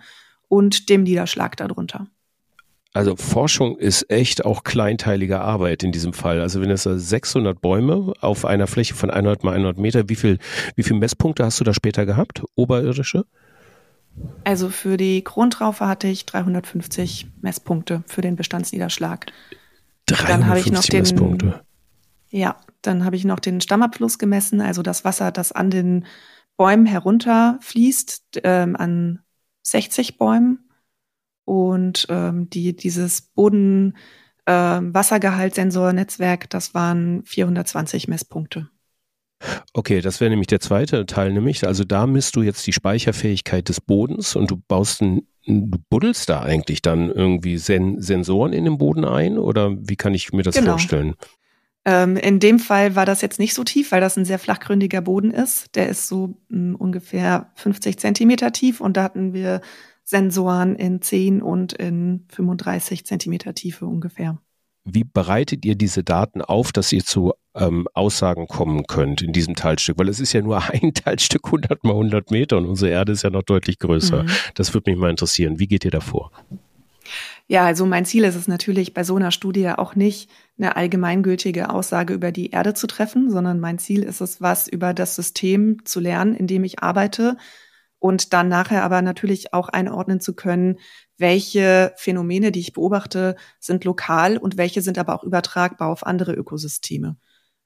und 0.49 0.89
dem 0.89 1.05
Niederschlag 1.05 1.57
darunter. 1.57 2.09
Also 2.93 3.15
Forschung 3.15 3.79
ist 3.79 4.11
echt 4.11 4.45
auch 4.45 4.65
kleinteilige 4.65 5.41
Arbeit 5.41 5.85
in 5.85 5.93
diesem 5.93 6.13
Fall. 6.13 6.41
Also 6.41 6.61
wenn 6.61 6.73
es 6.73 6.83
600 6.83 7.61
Bäume 7.61 8.13
auf 8.21 8.45
einer 8.45 8.67
Fläche 8.67 8.95
von 8.95 9.13
100 9.13 9.45
mal 9.45 9.53
100 9.53 9.79
Meter, 9.79 10.09
wie 10.09 10.17
viel, 10.17 10.39
wie 10.75 10.83
viel 10.83 10.97
Messpunkte 10.97 11.45
hast 11.45 11.61
du 11.61 11.65
da 11.65 11.73
später 11.73 12.05
gehabt, 12.05 12.43
oberirdische? 12.57 13.27
Also 14.43 14.71
für 14.71 14.97
die 14.97 15.23
Krontraufe 15.23 15.87
hatte 15.87 16.09
ich 16.09 16.27
350 16.27 17.29
Messpunkte 17.43 18.03
für 18.09 18.23
den 18.23 18.35
Bestandsniederschlag. 18.35 19.27
350 20.07 20.27
dann 20.27 20.49
habe 20.49 20.59
ich 20.59 20.73
noch 20.73 20.83
den, 20.83 21.03
Messpunkte. 21.03 21.61
Ja, 22.31 22.57
dann 22.83 23.05
habe 23.05 23.17
ich 23.17 23.25
noch 23.25 23.41
den 23.41 23.61
Stammabfluss 23.61 24.19
gemessen, 24.19 24.61
also 24.61 24.83
das 24.83 25.05
Wasser, 25.05 25.33
das 25.33 25.53
an 25.53 25.71
den 25.71 26.07
Bäumen 26.57 26.87
herunterfließt, 26.87 28.41
ähm, 28.45 28.77
an 28.77 29.21
60 29.63 30.19
Bäumen. 30.19 30.69
Und 31.45 32.07
ähm, 32.11 32.51
die, 32.51 32.77
dieses 32.77 33.23
Boden 33.23 33.97
äh, 34.45 34.53
Wassergehaltssensornetzwerk, 34.53 36.51
das 36.51 36.75
waren 36.75 37.23
420 37.25 38.09
Messpunkte. 38.09 38.69
Okay, 39.73 40.01
das 40.01 40.21
wäre 40.21 40.31
nämlich 40.31 40.49
der 40.49 40.61
zweite 40.61 41.07
Teil, 41.07 41.33
nämlich, 41.33 41.67
also 41.67 41.85
da 41.85 42.07
misst 42.07 42.35
du 42.35 42.43
jetzt 42.43 42.67
die 42.67 42.73
Speicherfähigkeit 42.73 43.69
des 43.69 43.81
Bodens 43.81 44.35
und 44.35 44.51
du 44.51 44.57
baust 44.57 45.01
ein, 45.01 45.29
du 45.47 45.79
buddelst 45.89 46.29
da 46.29 46.41
eigentlich 46.41 46.83
dann 46.83 47.11
irgendwie 47.11 47.57
Sen 47.57 48.03
Sensoren 48.03 48.53
in 48.53 48.65
den 48.65 48.79
Boden 48.79 49.05
ein 49.05 49.39
oder 49.39 49.77
wie 49.79 49.97
kann 49.97 50.13
ich 50.13 50.33
mir 50.33 50.43
das 50.43 50.57
genau. 50.57 50.73
vorstellen? 50.73 51.15
Ähm, 51.89 52.19
in 52.19 52.39
dem 52.39 52.59
Fall 52.59 52.97
war 52.97 53.07
das 53.07 53.23
jetzt 53.23 53.39
nicht 53.39 53.55
so 53.55 53.65
tief, 53.65 53.93
weil 53.93 54.03
das 54.03 54.19
ein 54.19 54.27
sehr 54.27 54.39
flachgründiger 54.39 55.01
Boden 55.01 55.31
ist. 55.31 55.75
Der 55.75 55.89
ist 55.89 56.07
so 56.07 56.39
mh, 56.51 56.73
hm, 56.73 56.77
ungefähr 56.77 57.51
50 57.55 57.99
Zentimeter 57.99 58.53
tief 58.53 58.83
und 58.83 58.99
da 58.99 59.03
hatten 59.03 59.33
wir 59.33 59.63
Sensoren 60.05 60.77
in 60.77 61.01
10 61.01 61.41
und 61.41 61.73
in 61.73 62.27
35 62.29 63.07
Zentimeter 63.07 63.55
Tiefe 63.55 63.87
ungefähr. 63.87 64.39
Wie 64.85 65.05
bereitet 65.05 65.65
ihr 65.65 65.77
diese 65.77 66.05
Daten 66.05 66.43
auf, 66.43 66.73
dass 66.73 66.93
ihr 66.93 67.05
zu 67.05 67.33
ähm, 67.55 67.89
Aussagen 67.95 68.49
kommen 68.49 68.87
könnt 68.87 69.23
in 69.23 69.33
diesem 69.33 69.55
Teilstück? 69.55 69.99
Weil 69.99 70.11
es 70.11 70.21
ist 70.21 70.35
ja 70.35 70.43
nur 70.43 70.63
ein 70.71 70.93
Teilstück 70.93 71.47
100 71.47 71.85
mal 71.85 71.93
100 71.93 72.31
Meter 72.31 72.59
und 72.59 72.67
unsere 72.67 72.91
Erde 72.91 73.13
ist 73.13 73.23
ja 73.23 73.31
noch 73.31 73.45
deutlich 73.45 73.79
größer. 73.79 74.25
Mhm. 74.25 74.31
Das 74.55 74.75
würde 74.75 74.91
mich 74.91 75.01
mal 75.01 75.09
interessieren. 75.09 75.59
Wie 75.59 75.67
geht 75.67 75.87
ihr 75.87 75.91
davor? 75.91 76.33
Ja, 77.51 77.65
also 77.65 77.87
mein 77.87 78.05
Ziel 78.05 78.25
ist 78.25 78.35
es 78.35 78.47
natürlich 78.47 78.93
bei 78.93 79.05
so 79.05 79.17
einer 79.17 79.31
Studie 79.31 79.71
auch 79.71 79.95
nicht, 79.95 80.31
eine 80.59 80.77
allgemeingültige 80.77 81.71
Aussage 81.71 82.13
über 82.13 82.31
die 82.31 82.51
Erde 82.51 82.75
zu 82.75 82.87
treffen, 82.87 83.31
sondern 83.31 83.59
mein 83.59 83.79
Ziel 83.79 84.03
ist 84.03 84.21
es, 84.21 84.43
was 84.43 84.69
über 84.69 84.93
das 84.93 85.17
System 85.17 85.83
zu 85.87 85.99
lernen, 85.99 86.35
in 86.35 86.47
dem 86.47 86.63
ich 86.65 86.83
arbeite 86.83 87.39
und 87.99 88.35
dann 88.35 88.49
nachher 88.49 88.85
aber 88.85 89.01
natürlich 89.01 89.55
auch 89.55 89.71
einordnen 89.71 90.21
zu 90.21 90.35
können, 90.35 90.79
welche 91.17 91.95
Phänomene, 91.97 92.53
die 92.53 92.61
ich 92.61 92.75
beobachte, 92.75 93.35
sind 93.61 93.85
lokal 93.85 94.37
und 94.37 94.59
welche 94.59 94.83
sind 94.83 94.99
aber 94.99 95.15
auch 95.15 95.25
übertragbar 95.25 95.89
auf 95.89 96.07
andere 96.07 96.35
Ökosysteme. 96.35 97.17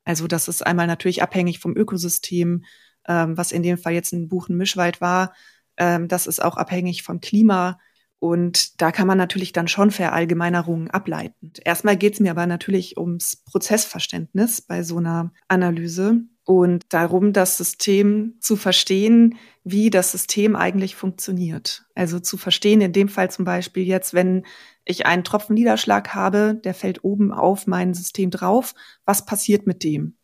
Also 0.04 0.28
das 0.28 0.46
ist 0.46 0.64
einmal 0.64 0.86
natürlich 0.86 1.22
abhängig 1.24 1.58
vom 1.58 1.76
Ökosystem, 1.76 2.64
ähm, 3.08 3.36
was 3.36 3.50
in 3.50 3.64
dem 3.64 3.78
Fall 3.78 3.94
jetzt 3.94 4.12
ein 4.12 4.28
Buchenmischwald 4.28 5.00
war. 5.00 5.34
Ähm, 5.76 6.06
das 6.06 6.28
ist 6.28 6.40
auch 6.42 6.56
abhängig 6.56 7.02
vom 7.02 7.20
Klima 7.20 7.78
und 8.22 8.80
da 8.80 8.92
kann 8.92 9.08
man 9.08 9.18
natürlich 9.18 9.52
dann 9.52 9.66
schon 9.66 9.90
Verallgemeinerungen 9.90 10.88
ableiten. 10.88 11.54
Erstmal 11.64 11.96
geht 11.96 12.14
es 12.14 12.20
mir 12.20 12.30
aber 12.30 12.46
natürlich 12.46 12.96
ums 12.96 13.34
Prozessverständnis 13.34 14.60
bei 14.60 14.84
so 14.84 14.98
einer 14.98 15.32
Analyse 15.48 16.20
und 16.44 16.84
darum, 16.90 17.32
das 17.32 17.56
System 17.56 18.36
zu 18.38 18.54
verstehen, 18.54 19.38
wie 19.64 19.90
das 19.90 20.12
System 20.12 20.54
eigentlich 20.54 20.94
funktioniert. 20.94 21.84
Also 21.96 22.20
zu 22.20 22.36
verstehen, 22.36 22.80
in 22.80 22.92
dem 22.92 23.08
Fall 23.08 23.28
zum 23.28 23.44
Beispiel 23.44 23.82
jetzt, 23.82 24.14
wenn 24.14 24.46
ich 24.84 25.04
einen 25.04 25.24
Tropfenniederschlag 25.24 26.14
habe, 26.14 26.60
der 26.62 26.74
fällt 26.74 27.02
oben 27.02 27.32
auf 27.32 27.66
mein 27.66 27.92
System 27.92 28.30
drauf, 28.30 28.76
was 29.04 29.26
passiert 29.26 29.66
mit 29.66 29.82
dem? 29.82 30.16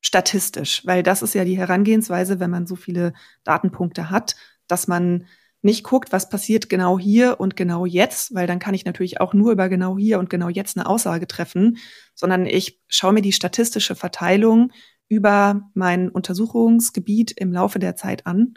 Statistisch, 0.00 0.86
weil 0.86 1.02
das 1.02 1.20
ist 1.20 1.34
ja 1.34 1.44
die 1.44 1.58
Herangehensweise, 1.58 2.38
wenn 2.38 2.50
man 2.50 2.68
so 2.68 2.76
viele 2.76 3.12
Datenpunkte 3.42 4.10
hat, 4.10 4.36
dass 4.68 4.86
man 4.86 5.26
nicht 5.64 5.84
guckt, 5.84 6.12
was 6.12 6.28
passiert 6.28 6.68
genau 6.68 6.98
hier 6.98 7.40
und 7.40 7.56
genau 7.56 7.86
jetzt, 7.86 8.34
weil 8.34 8.46
dann 8.46 8.58
kann 8.58 8.74
ich 8.74 8.84
natürlich 8.84 9.20
auch 9.20 9.34
nur 9.34 9.52
über 9.52 9.68
genau 9.68 9.96
hier 9.96 10.18
und 10.18 10.30
genau 10.30 10.48
jetzt 10.48 10.76
eine 10.76 10.86
Aussage 10.86 11.26
treffen, 11.26 11.78
sondern 12.14 12.46
ich 12.46 12.80
schaue 12.88 13.14
mir 13.14 13.22
die 13.22 13.32
statistische 13.32 13.94
Verteilung 13.94 14.72
über 15.08 15.70
mein 15.74 16.10
Untersuchungsgebiet 16.10 17.32
im 17.32 17.52
Laufe 17.52 17.78
der 17.78 17.96
Zeit 17.96 18.26
an 18.26 18.54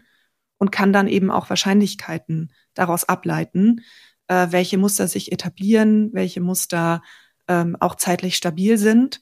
und 0.58 0.72
kann 0.72 0.92
dann 0.92 1.08
eben 1.08 1.32
auch 1.32 1.50
Wahrscheinlichkeiten 1.50 2.52
daraus 2.74 3.06
ableiten, 3.06 3.82
äh, 4.28 4.48
welche 4.52 4.78
Muster 4.78 5.08
sich 5.08 5.32
etablieren, 5.32 6.12
welche 6.14 6.42
Muster 6.42 7.02
ähm, 7.48 7.78
auch 7.80 7.96
zeitlich 7.96 8.36
stabil 8.36 8.78
sind 8.78 9.22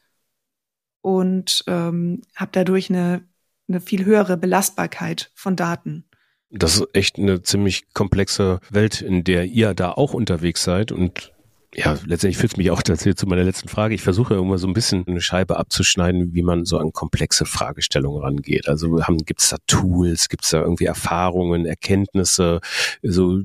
und 1.01 1.63
ähm, 1.67 2.21
habe 2.35 2.51
dadurch 2.51 2.89
eine, 2.89 3.27
eine 3.67 3.79
viel 3.79 4.05
höhere 4.05 4.37
Belastbarkeit 4.37 5.31
von 5.35 5.55
Daten. 5.55 6.09
Das 6.51 6.75
ist 6.75 6.87
echt 6.93 7.17
eine 7.17 7.41
ziemlich 7.41 7.83
komplexe 7.93 8.59
Welt, 8.69 9.01
in 9.01 9.23
der 9.23 9.45
ihr 9.45 9.73
da 9.73 9.91
auch 9.91 10.13
unterwegs 10.13 10.63
seid 10.63 10.91
und 10.91 11.33
ja, 11.77 11.97
letztendlich 12.05 12.37
führt 12.37 12.53
es 12.53 12.57
mich 12.57 12.71
auch 12.71 12.81
dazu 12.83 13.13
zu 13.13 13.27
meiner 13.27 13.43
letzten 13.43 13.67
Frage. 13.67 13.95
Ich 13.95 14.01
versuche 14.01 14.35
immer 14.35 14.57
so 14.57 14.67
ein 14.67 14.73
bisschen 14.73 15.05
eine 15.07 15.21
Scheibe 15.21 15.57
abzuschneiden, 15.57 16.33
wie 16.33 16.41
man 16.41 16.65
so 16.65 16.77
an 16.77 16.93
komplexe 16.93 17.45
Fragestellungen 17.45 18.21
rangeht. 18.21 18.69
Also 18.69 18.95
gibt 19.25 19.41
es 19.41 19.49
da 19.49 19.57
Tools, 19.67 20.29
gibt 20.29 20.45
es 20.45 20.51
da 20.51 20.61
irgendwie 20.61 20.85
Erfahrungen, 20.85 21.65
Erkenntnisse, 21.65 22.61
so 23.03 23.41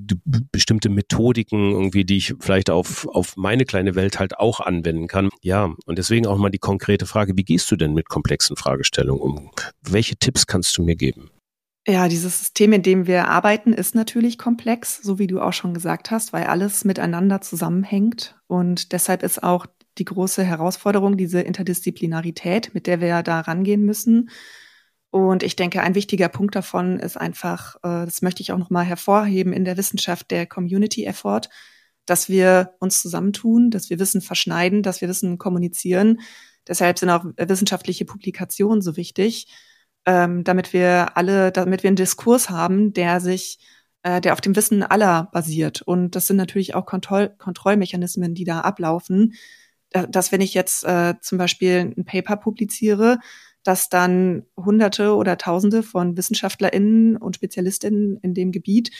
bestimmte 0.52 0.88
Methodiken 0.88 1.72
irgendwie, 1.72 2.04
die 2.04 2.18
ich 2.18 2.34
vielleicht 2.38 2.70
auf, 2.70 3.08
auf 3.08 3.36
meine 3.36 3.64
kleine 3.64 3.94
Welt 3.94 4.18
halt 4.18 4.38
auch 4.38 4.60
anwenden 4.60 5.08
kann. 5.08 5.30
Ja, 5.42 5.74
und 5.86 5.98
deswegen 5.98 6.26
auch 6.26 6.38
mal 6.38 6.50
die 6.50 6.58
konkrete 6.58 7.06
Frage, 7.06 7.36
wie 7.36 7.44
gehst 7.44 7.70
du 7.70 7.76
denn 7.76 7.94
mit 7.94 8.08
komplexen 8.08 8.56
Fragestellungen 8.56 9.20
um? 9.20 9.50
Welche 9.82 10.16
Tipps 10.16 10.46
kannst 10.46 10.78
du 10.78 10.82
mir 10.82 10.96
geben? 10.96 11.30
Ja, 11.86 12.08
dieses 12.08 12.38
System, 12.38 12.72
in 12.74 12.82
dem 12.82 13.06
wir 13.06 13.28
arbeiten, 13.28 13.72
ist 13.72 13.94
natürlich 13.94 14.36
komplex, 14.36 15.00
so 15.02 15.18
wie 15.18 15.26
du 15.26 15.40
auch 15.40 15.54
schon 15.54 15.72
gesagt 15.72 16.10
hast, 16.10 16.32
weil 16.32 16.44
alles 16.44 16.84
miteinander 16.84 17.40
zusammenhängt. 17.40 18.36
Und 18.48 18.92
deshalb 18.92 19.22
ist 19.22 19.42
auch 19.42 19.66
die 19.96 20.04
große 20.04 20.44
Herausforderung 20.44 21.16
diese 21.16 21.40
Interdisziplinarität, 21.40 22.74
mit 22.74 22.86
der 22.86 23.00
wir 23.00 23.22
da 23.22 23.40
rangehen 23.40 23.84
müssen. 23.84 24.30
Und 25.10 25.42
ich 25.42 25.56
denke, 25.56 25.80
ein 25.80 25.94
wichtiger 25.94 26.28
Punkt 26.28 26.54
davon 26.54 26.98
ist 27.00 27.16
einfach, 27.16 27.76
äh, 27.76 28.04
das 28.04 28.22
möchte 28.22 28.42
ich 28.42 28.52
auch 28.52 28.58
nochmal 28.58 28.84
hervorheben 28.84 29.52
in 29.52 29.64
der 29.64 29.76
Wissenschaft, 29.76 30.30
der 30.30 30.46
Community 30.46 31.04
Effort, 31.04 31.48
dass 32.06 32.28
wir 32.28 32.74
uns 32.78 33.00
zusammentun, 33.02 33.70
dass 33.70 33.90
wir 33.90 33.98
Wissen 33.98 34.20
verschneiden, 34.20 34.82
dass 34.82 35.00
wir 35.00 35.08
Wissen 35.08 35.38
kommunizieren. 35.38 36.20
Deshalb 36.68 36.98
sind 36.98 37.10
auch 37.10 37.24
wissenschaftliche 37.36 38.04
Publikationen 38.04 38.82
so 38.82 38.96
wichtig 38.96 39.48
ähm, 40.06 40.44
damit 40.44 40.72
wir 40.72 41.16
alle, 41.16 41.52
damit 41.52 41.82
wir 41.82 41.88
einen 41.88 41.96
Diskurs 41.96 42.50
haben, 42.50 42.92
der 42.92 43.20
sich, 43.20 43.58
äh, 44.02 44.20
der 44.20 44.32
auf 44.32 44.40
dem 44.40 44.56
Wissen 44.56 44.82
aller 44.82 45.28
basiert. 45.32 45.82
Und 45.82 46.16
das 46.16 46.26
sind 46.26 46.36
natürlich 46.36 46.74
auch 46.74 46.86
Kontroll 46.86 47.30
Kontrollmechanismen, 47.38 48.34
die 48.34 48.44
da 48.44 48.60
ablaufen. 48.60 49.34
Dass 49.92 50.30
wenn 50.30 50.40
ich 50.40 50.54
jetzt 50.54 50.84
äh, 50.84 51.14
zum 51.20 51.36
Beispiel 51.38 51.92
ein 51.96 52.04
Paper 52.04 52.36
publiziere, 52.36 53.18
dass 53.64 53.88
dann 53.88 54.44
Hunderte 54.56 55.14
oder 55.14 55.36
Tausende 55.36 55.82
von 55.82 56.16
WissenschaftlerInnen 56.16 57.16
und 57.16 57.36
SpezialistInnen 57.36 58.16
in 58.22 58.34
dem 58.34 58.52
Gebiet 58.52 58.90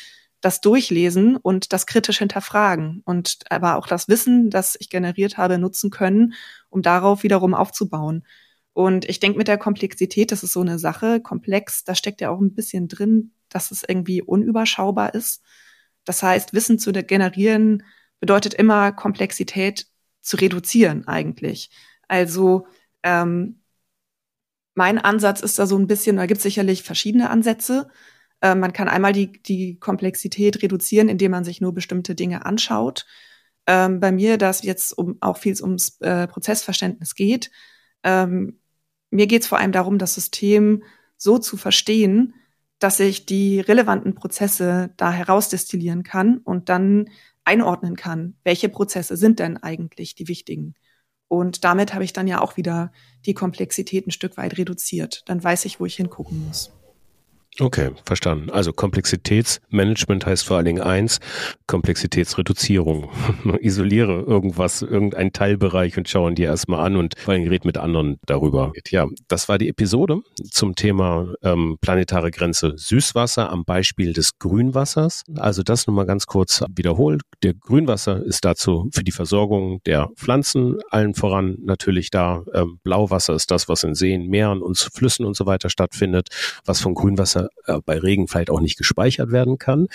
das 0.40 0.60
durchlesen 0.60 1.36
und 1.36 1.72
das 1.72 1.86
kritisch 1.86 2.18
hinterfragen 2.18 3.02
und 3.04 3.40
aber 3.50 3.76
auch 3.76 3.86
das 3.86 4.08
Wissen, 4.08 4.50
das 4.50 4.76
ich 4.80 4.88
generiert 4.90 5.36
habe, 5.36 5.58
nutzen 5.58 5.90
können, 5.90 6.34
um 6.70 6.82
darauf 6.82 7.22
wiederum 7.22 7.54
aufzubauen. 7.54 8.24
Und 8.72 9.08
ich 9.08 9.20
denke, 9.20 9.38
mit 9.38 9.48
der 9.48 9.58
Komplexität, 9.58 10.32
das 10.32 10.42
ist 10.42 10.52
so 10.52 10.60
eine 10.60 10.78
Sache, 10.78 11.20
komplex, 11.20 11.84
da 11.84 11.94
steckt 11.94 12.20
ja 12.20 12.30
auch 12.30 12.40
ein 12.40 12.54
bisschen 12.54 12.88
drin, 12.88 13.32
dass 13.48 13.70
es 13.70 13.82
irgendwie 13.86 14.22
unüberschaubar 14.22 15.14
ist. 15.14 15.42
Das 16.04 16.22
heißt, 16.22 16.54
Wissen 16.54 16.78
zu 16.78 16.92
generieren 16.92 17.82
bedeutet 18.20 18.54
immer 18.54 18.92
Komplexität 18.92 19.86
zu 20.20 20.36
reduzieren 20.36 21.06
eigentlich. 21.08 21.70
Also 22.08 22.66
ähm, 23.02 23.60
mein 24.74 24.98
Ansatz 24.98 25.40
ist 25.40 25.58
da 25.58 25.66
so 25.66 25.76
ein 25.76 25.86
bisschen, 25.86 26.16
da 26.16 26.26
gibt 26.26 26.38
es 26.38 26.42
sicherlich 26.44 26.82
verschiedene 26.82 27.30
Ansätze. 27.30 27.88
Äh, 28.40 28.54
man 28.54 28.72
kann 28.72 28.88
einmal 28.88 29.12
die, 29.12 29.32
die 29.42 29.78
Komplexität 29.78 30.62
reduzieren, 30.62 31.08
indem 31.08 31.32
man 31.32 31.44
sich 31.44 31.60
nur 31.60 31.74
bestimmte 31.74 32.14
Dinge 32.14 32.46
anschaut. 32.46 33.06
Ähm, 33.66 34.00
bei 34.00 34.12
mir, 34.12 34.38
da 34.38 34.50
es 34.50 34.62
jetzt 34.62 34.96
um, 34.96 35.18
auch 35.20 35.38
viel 35.38 35.54
ums 35.62 36.00
äh, 36.00 36.26
Prozessverständnis 36.28 37.14
geht, 37.14 37.50
ähm, 38.04 38.59
mir 39.10 39.26
geht 39.26 39.42
es 39.42 39.48
vor 39.48 39.58
allem 39.58 39.72
darum, 39.72 39.98
das 39.98 40.14
System 40.14 40.82
so 41.16 41.38
zu 41.38 41.56
verstehen, 41.56 42.34
dass 42.78 42.98
ich 42.98 43.26
die 43.26 43.60
relevanten 43.60 44.14
Prozesse 44.14 44.90
da 44.96 45.12
herausdestillieren 45.12 46.02
kann 46.02 46.38
und 46.38 46.68
dann 46.68 47.10
einordnen 47.44 47.96
kann, 47.96 48.36
welche 48.42 48.68
Prozesse 48.68 49.16
sind 49.16 49.38
denn 49.38 49.56
eigentlich 49.58 50.14
die 50.14 50.28
wichtigen. 50.28 50.74
Und 51.28 51.64
damit 51.64 51.94
habe 51.94 52.04
ich 52.04 52.12
dann 52.12 52.26
ja 52.26 52.40
auch 52.40 52.56
wieder 52.56 52.90
die 53.26 53.34
Komplexität 53.34 54.06
ein 54.06 54.10
Stück 54.10 54.36
weit 54.36 54.58
reduziert. 54.58 55.22
Dann 55.26 55.42
weiß 55.42 55.64
ich, 55.66 55.78
wo 55.78 55.86
ich 55.86 55.94
hingucken 55.96 56.46
muss. 56.46 56.72
Okay, 57.58 57.90
verstanden. 58.04 58.50
Also 58.50 58.72
Komplexitätsmanagement 58.72 60.24
heißt 60.24 60.46
vor 60.46 60.56
allen 60.56 60.66
Dingen 60.66 60.82
eins, 60.82 61.18
Komplexitätsreduzierung. 61.66 63.10
Isoliere 63.60 64.20
irgendwas, 64.22 64.82
irgendeinen 64.82 65.32
Teilbereich 65.32 65.98
und 65.98 66.08
schauen 66.08 66.36
dir 66.36 66.46
erstmal 66.46 66.86
an 66.86 66.96
und 66.96 67.18
vor 67.18 67.34
allem 67.34 67.48
red 67.48 67.64
mit 67.64 67.76
anderen 67.76 68.18
darüber. 68.24 68.72
Ja, 68.90 69.06
das 69.28 69.48
war 69.48 69.58
die 69.58 69.68
Episode 69.68 70.20
zum 70.50 70.76
Thema 70.76 71.34
ähm, 71.42 71.76
planetare 71.80 72.30
Grenze 72.30 72.74
Süßwasser 72.76 73.50
am 73.50 73.64
Beispiel 73.64 74.12
des 74.12 74.38
Grünwassers. 74.38 75.24
Also 75.36 75.62
das 75.62 75.86
nochmal 75.86 76.06
ganz 76.06 76.26
kurz 76.26 76.62
wiederholt. 76.74 77.22
Der 77.42 77.54
Grünwasser 77.54 78.24
ist 78.24 78.44
dazu 78.44 78.88
für 78.92 79.02
die 79.02 79.12
Versorgung 79.12 79.80
der 79.86 80.08
Pflanzen 80.16 80.78
allen 80.90 81.14
voran 81.14 81.58
natürlich 81.62 82.10
da. 82.10 82.44
Ähm, 82.54 82.78
Blauwasser 82.84 83.34
ist 83.34 83.50
das, 83.50 83.68
was 83.68 83.82
in 83.82 83.94
Seen, 83.94 84.28
Meeren 84.28 84.62
und 84.62 84.78
Flüssen 84.78 85.26
und 85.26 85.36
so 85.36 85.46
weiter 85.46 85.68
stattfindet, 85.68 86.28
was 86.64 86.80
Grünwasser 86.94 86.94
Grünwasser 86.94 87.49
äh, 87.66 87.80
bei 87.84 87.98
Regen 87.98 88.28
vielleicht 88.28 88.50
auch 88.50 88.60
nicht 88.60 88.78
gespeichert 88.78 89.32
werden 89.32 89.58
kann. 89.58 89.88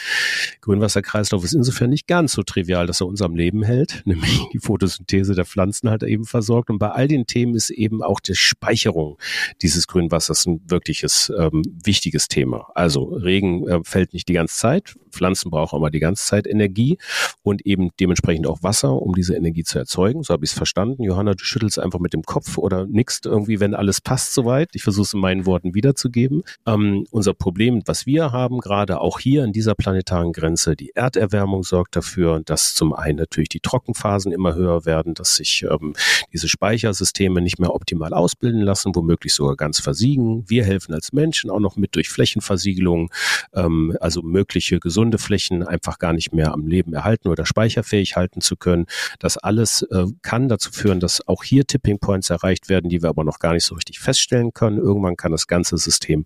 Grünwasserkreislauf 0.62 1.44
ist 1.44 1.54
insofern 1.54 1.89
nicht 1.89 2.08
ganz 2.08 2.34
so 2.34 2.44
trivial, 2.44 2.88
dass 2.88 3.02
er 3.02 3.08
uns 3.08 3.22
am 3.22 3.36
Leben 3.36 3.63
hält, 3.63 4.02
nämlich 4.06 4.41
die 4.54 4.60
Photosynthese 4.60 5.36
der 5.36 5.46
Pflanzen 5.46 5.89
halt 5.89 6.04
eben 6.04 6.26
versorgt. 6.26 6.70
Und 6.70 6.80
bei 6.80 6.89
all 6.89 7.08
den 7.08 7.28
Themen 7.28 7.56
ist 7.56 7.70
eben 7.70 8.04
auch 8.04 8.20
die 8.20 8.36
Speicherung 8.36 9.18
dieses 9.62 9.88
Grünwassers 9.88 10.46
ein 10.46 10.62
wirkliches 10.68 11.32
ähm, 11.38 11.63
wichtiges 11.84 12.28
Thema. 12.28 12.68
Also 12.76 13.06
Regen 13.06 13.68
äh, 13.68 13.80
fällt 13.84 14.13
nicht 14.13 14.28
die 14.28 14.34
ganze 14.34 14.56
Zeit, 14.56 14.96
Pflanzen 15.12 15.50
brauchen 15.50 15.78
aber 15.78 15.89
die 15.89 16.00
ganze 16.00 16.26
Zeit 16.26 16.48
Energie 16.48 16.98
und 17.41 17.65
eben 17.65 17.89
dementsprechend 18.00 18.48
auch 18.48 18.62
Wasser, 18.63 19.02
um 19.02 19.15
diese 19.15 19.36
Energie 19.36 19.63
zu 19.63 19.80
erzeugen. 19.80 20.24
So 20.24 20.34
habe 20.34 20.46
ich 20.46 20.52
es 20.52 20.58
verstanden. 20.58 21.04
Johanna, 21.04 21.34
du 21.34 21.44
schüttelst 21.44 21.80
einfach 21.80 22.00
mit 22.00 22.13
dem 22.13 22.24
Kopf 22.24 22.58
oder 22.58 22.86
nickst 22.86 23.26
irgendwie, 23.26 23.60
wenn 23.60 23.74
alles 23.74 24.02
passt 24.02 24.34
soweit. 24.34 24.70
Ich 24.74 24.84
versuche 24.84 25.04
es 25.04 25.13
in 25.13 25.20
meinen 25.20 25.46
Worten 25.46 25.74
wiederzugeben. 25.74 26.44
Ähm, 26.65 27.06
unser 27.12 27.34
Problem, 27.36 27.82
was 27.86 28.06
wir 28.06 28.32
haben, 28.32 28.60
gerade 28.60 29.00
auch 29.00 29.19
hier 29.19 29.43
in 29.43 29.54
dieser 29.54 29.76
planetaren 29.76 30.34
Grenze, 30.34 30.76
die 30.76 30.91
Erderwärmung 30.95 31.63
sorgt 31.63 31.95
dafür, 31.95 32.41
dass 32.43 32.74
zum 32.74 32.93
einen 32.93 33.17
natürlich 33.17 33.50
die 33.50 33.60
Trockenphasen 33.60 34.32
immer 34.32 34.56
höher 34.56 34.86
werden, 34.86 35.13
dass 35.13 35.36
sich 35.36 35.65
ähm, 35.69 35.93
diese 36.34 36.48
Speichersysteme 36.48 37.41
nicht 37.41 37.60
mehr 37.60 37.74
optimal 37.74 38.13
ausbilden 38.13 38.62
lassen, 38.62 38.95
womöglich 38.95 39.34
sogar 39.34 39.56
ganz 39.56 39.80
versiegen. 39.80 40.43
Wir 40.48 40.63
helfen 40.63 40.93
als 40.93 41.13
Menschen 41.13 41.50
auch 41.50 41.60
noch 41.60 41.76
mit 41.76 41.95
durch 41.95 42.10
Flächenversiegelung, 42.10 43.12
ähm, 43.54 43.95
also 44.00 44.21
mögliche 44.21 44.80
gesunde 44.80 45.17
Flächen 45.17 45.63
einfach 45.63 46.00
gar 46.00 46.13
nicht 46.13 46.34
mehr 46.34 46.54
am 46.54 46.67
Leben 46.67 46.93
erhalten 46.93 47.28
oder 47.28 47.45
speicherfähig 47.45 48.15
halten 48.15 48.41
zu 48.41 48.56
können. 48.56 48.86
Das 49.19 49.38
alles 49.38 49.84
äh, 49.84 50.06
kann 50.21 50.50
dazu 50.50 50.71
führen, 50.71 51.00
dass 51.00 51.28
auch 51.28 51.43
hier 51.43 51.65
Tipping 51.65 52.00
Points 52.00 52.30
erreicht 52.30 52.69
werden, 52.69 52.89
die 52.89 53.02
wir 53.02 53.10
aber 53.10 53.24
noch 53.24 53.39
gar 53.39 53.54
nicht 53.54 53.65
so 53.65 53.76
richtig 53.76 54.00
feststellen 54.00 54.54
können. 54.54 54.78
Irgendwann 54.78 55.17
kann 55.17 55.32
das 55.32 55.48
ganze 55.48 55.78
System 55.78 56.24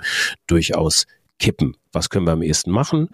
durchaus 0.48 0.99
kippen. 1.40 1.76
Was 1.92 2.10
können 2.10 2.28
wir 2.28 2.34
am 2.34 2.44
ehesten 2.44 2.72
machen? 2.72 3.10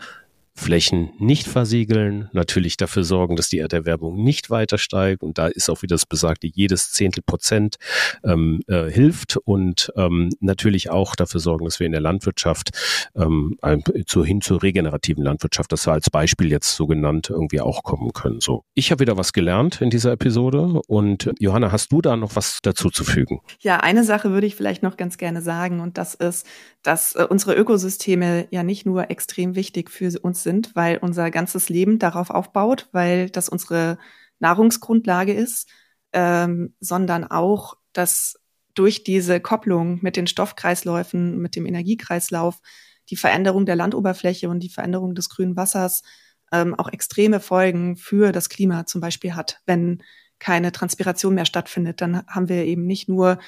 Flächen 0.58 1.12
nicht 1.20 1.48
versiegeln, 1.48 2.30
natürlich 2.32 2.78
dafür 2.78 3.04
sorgen, 3.04 3.36
dass 3.36 3.50
die 3.50 3.60
Erderwärmung 3.60 4.24
nicht 4.24 4.50
weiter 4.50 4.78
steigt. 4.78 5.22
Und 5.22 5.38
da 5.38 5.48
ist 5.48 5.70
auch 5.70 5.82
wieder 5.82 5.96
das 5.96 6.06
Besagte, 6.06 6.48
jedes 6.48 6.92
Zehntel 6.92 7.24
Prozent 7.26 7.76
ähm, 8.24 8.62
äh, 8.68 8.90
hilft 8.90 9.36
und 9.36 9.92
ähm, 9.98 10.30
natürlich 10.40 10.90
auch 10.90 11.16
dafür 11.16 11.42
sorgen, 11.42 11.66
dass 11.66 11.80
wir 11.80 11.86
in 11.86 11.92
der 11.92 12.02
Landwirtschaft 12.02 12.70
ähm, 13.16 13.58
zu, 14.06 14.24
hin 14.24 14.40
zur 14.40 14.64
regenerativen 14.64 15.24
Landwirtschaft, 15.24 15.72
das 15.74 15.86
wir 15.86 15.92
als 15.92 16.10
Beispiel 16.10 16.50
jetzt 16.50 16.76
so 16.76 16.88
genannt, 16.88 17.30
irgendwie 17.30 17.60
auch 17.60 17.84
kommen 17.84 18.14
können. 18.14 18.40
So, 18.40 18.64
ich 18.74 18.92
habe 18.92 19.02
wieder 19.02 19.18
was 19.18 19.34
gelernt 19.34 19.82
in 19.82 19.90
dieser 19.90 20.14
Episode 20.14 20.82
und 20.88 21.32
Johanna, 21.38 21.74
hast 21.74 21.92
du 21.92 22.02
da 22.02 22.16
noch 22.16 22.38
was 22.38 22.60
dazu 22.62 22.90
zu 22.90 23.04
fügen? 23.04 23.42
Ja, 23.60 23.82
eine 23.82 24.06
Sache 24.06 24.32
würde 24.32 24.48
ich 24.48 24.56
vielleicht 24.56 24.84
noch 24.84 24.96
ganz 24.96 25.18
gerne 25.18 25.42
sagen 25.42 25.82
und 25.82 25.98
das 25.98 26.16
ist, 26.16 26.48
dass 26.82 27.16
äh, 27.16 27.26
unsere 27.30 27.56
Ökosysteme 27.56 28.48
ja 28.52 28.64
nicht 28.64 28.86
nur 28.86 29.12
extrem 29.12 29.56
wichtig 29.56 29.92
für 29.92 30.18
uns 30.22 30.45
sind, 30.46 30.76
weil 30.76 30.98
unser 30.98 31.32
ganzes 31.32 31.68
Leben 31.68 32.00
darauf 32.00 32.30
aufbaut, 32.30 32.88
weil 32.94 33.30
das 33.30 33.50
unsere 33.50 33.98
Nahrungsgrundlage 34.40 35.34
ist, 35.34 35.70
ähm, 36.14 36.74
sondern 36.80 37.26
auch, 37.26 37.78
dass 37.92 38.40
durch 38.74 39.04
diese 39.04 39.40
Kopplung 39.42 40.00
mit 40.02 40.16
den 40.16 40.28
Stoffkreisläufen, 40.28 41.40
mit 41.40 41.56
dem 41.56 41.66
Energiekreislauf, 41.66 42.62
die 43.10 43.18
Veränderung 43.18 43.66
der 43.66 43.76
Landoberfläche 43.76 44.50
und 44.50 44.62
die 44.62 44.70
Veränderung 44.70 45.16
des 45.16 45.30
grünen 45.30 45.56
Wassers 45.56 46.04
ähm, 46.52 46.76
auch 46.76 46.92
extreme 46.92 47.40
Folgen 47.40 47.98
für 47.98 48.32
das 48.32 48.50
Klima 48.50 48.86
zum 48.86 49.02
Beispiel 49.02 49.36
hat. 49.36 49.62
Wenn 49.66 50.04
keine 50.40 50.72
Transpiration 50.72 51.36
mehr 51.36 51.46
stattfindet, 51.46 52.02
dann 52.02 52.26
haben 52.28 52.50
wir 52.50 52.66
eben 52.66 52.86
nicht 52.86 53.10
nur 53.10 53.40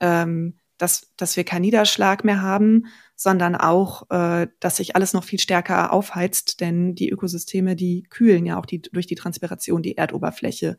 ähm, 0.00 0.58
dass, 0.78 1.12
dass 1.16 1.36
wir 1.36 1.44
keinen 1.44 1.62
Niederschlag 1.62 2.24
mehr 2.24 2.42
haben, 2.42 2.86
sondern 3.16 3.56
auch, 3.56 4.08
äh, 4.10 4.46
dass 4.60 4.76
sich 4.76 4.94
alles 4.94 5.14
noch 5.14 5.24
viel 5.24 5.40
stärker 5.40 5.92
aufheizt, 5.92 6.60
denn 6.60 6.94
die 6.94 7.10
Ökosysteme, 7.10 7.74
die 7.74 8.04
kühlen 8.04 8.44
ja 8.46 8.58
auch 8.58 8.66
die, 8.66 8.82
durch 8.82 9.06
die 9.06 9.14
Transpiration 9.14 9.82
die 9.82 9.96
Erdoberfläche. 9.96 10.76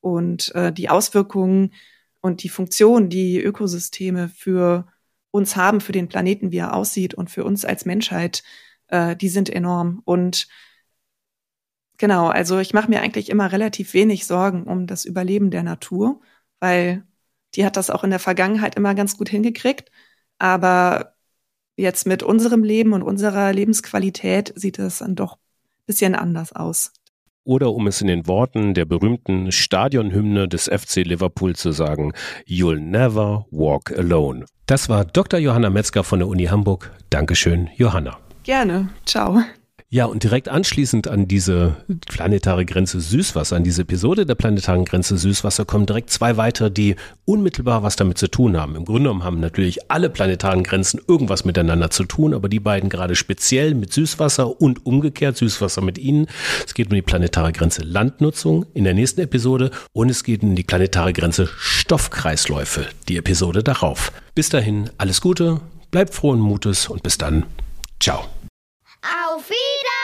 Und 0.00 0.54
äh, 0.54 0.72
die 0.72 0.90
Auswirkungen 0.90 1.72
und 2.20 2.42
die 2.42 2.48
Funktion, 2.48 3.08
die 3.08 3.40
Ökosysteme 3.40 4.28
für 4.28 4.86
uns 5.30 5.56
haben, 5.56 5.80
für 5.80 5.92
den 5.92 6.08
Planeten, 6.08 6.50
wie 6.52 6.58
er 6.58 6.74
aussieht 6.74 7.14
und 7.14 7.30
für 7.30 7.44
uns 7.44 7.64
als 7.64 7.84
Menschheit, 7.84 8.42
äh, 8.88 9.16
die 9.16 9.28
sind 9.28 9.48
enorm. 9.50 10.02
Und 10.04 10.48
genau, 11.96 12.28
also 12.28 12.58
ich 12.58 12.74
mache 12.74 12.90
mir 12.90 13.02
eigentlich 13.02 13.30
immer 13.30 13.52
relativ 13.52 13.94
wenig 13.94 14.26
Sorgen 14.26 14.64
um 14.64 14.86
das 14.86 15.04
Überleben 15.04 15.50
der 15.50 15.62
Natur, 15.62 16.20
weil 16.60 17.04
die 17.54 17.64
hat 17.64 17.76
das 17.76 17.90
auch 17.90 18.04
in 18.04 18.10
der 18.10 18.18
Vergangenheit 18.18 18.74
immer 18.76 18.94
ganz 18.94 19.16
gut 19.16 19.28
hingekriegt. 19.28 19.90
Aber 20.38 21.17
jetzt 21.78 22.06
mit 22.06 22.22
unserem 22.22 22.62
Leben 22.64 22.92
und 22.92 23.02
unserer 23.02 23.52
Lebensqualität 23.52 24.52
sieht 24.56 24.78
es 24.78 24.98
dann 24.98 25.14
doch 25.14 25.34
ein 25.34 25.86
bisschen 25.86 26.14
anders 26.14 26.52
aus. 26.52 26.92
oder 27.44 27.72
um 27.72 27.86
es 27.86 28.02
in 28.02 28.08
den 28.08 28.26
Worten 28.26 28.74
der 28.74 28.84
berühmten 28.84 29.50
Stadionhymne 29.52 30.48
des 30.48 30.64
FC 30.64 30.96
Liverpool 30.96 31.56
zu 31.56 31.72
sagen, 31.72 32.12
You'll 32.46 32.78
never 32.78 33.46
walk 33.50 33.96
alone. 33.96 34.44
Das 34.66 34.90
war 34.90 35.06
Dr. 35.06 35.40
Johanna 35.40 35.70
Metzger 35.70 36.04
von 36.04 36.18
der 36.18 36.28
Uni 36.28 36.44
Hamburg. 36.44 36.90
Dankeschön, 37.08 37.70
Johanna. 37.76 38.18
Gerne. 38.42 38.90
Ciao. 39.06 39.40
Ja, 39.90 40.04
und 40.04 40.22
direkt 40.22 40.50
anschließend 40.50 41.08
an 41.08 41.28
diese 41.28 41.76
planetare 42.06 42.66
Grenze 42.66 43.00
Süßwasser, 43.00 43.56
an 43.56 43.64
diese 43.64 43.82
Episode 43.82 44.26
der 44.26 44.34
planetaren 44.34 44.84
Grenze 44.84 45.16
Süßwasser 45.16 45.64
kommen 45.64 45.86
direkt 45.86 46.10
zwei 46.10 46.36
weitere, 46.36 46.70
die 46.70 46.96
unmittelbar 47.24 47.82
was 47.82 47.96
damit 47.96 48.18
zu 48.18 48.28
tun 48.28 48.58
haben. 48.58 48.76
Im 48.76 48.84
Grunde 48.84 49.04
genommen 49.04 49.24
haben 49.24 49.40
natürlich 49.40 49.90
alle 49.90 50.10
planetaren 50.10 50.62
Grenzen 50.62 51.00
irgendwas 51.08 51.46
miteinander 51.46 51.88
zu 51.88 52.04
tun, 52.04 52.34
aber 52.34 52.50
die 52.50 52.60
beiden 52.60 52.90
gerade 52.90 53.16
speziell 53.16 53.74
mit 53.74 53.90
Süßwasser 53.94 54.60
und 54.60 54.84
umgekehrt 54.84 55.38
Süßwasser 55.38 55.80
mit 55.80 55.96
ihnen. 55.96 56.26
Es 56.66 56.74
geht 56.74 56.88
um 56.88 56.94
die 56.94 57.00
planetare 57.00 57.54
Grenze 57.54 57.80
Landnutzung 57.80 58.66
in 58.74 58.84
der 58.84 58.92
nächsten 58.92 59.22
Episode 59.22 59.70
und 59.94 60.10
es 60.10 60.22
geht 60.22 60.42
um 60.42 60.54
die 60.54 60.64
planetare 60.64 61.14
Grenze 61.14 61.48
Stoffkreisläufe, 61.56 62.86
die 63.08 63.16
Episode 63.16 63.62
darauf. 63.62 64.12
Bis 64.34 64.50
dahin 64.50 64.90
alles 64.98 65.22
Gute, 65.22 65.62
bleibt 65.90 66.12
frohen 66.12 66.40
Mutes 66.40 66.88
und 66.88 67.02
bis 67.02 67.16
dann. 67.16 67.46
Ciao. 68.00 68.26
Auf 69.02 69.48
Wiedersehen! 69.48 69.97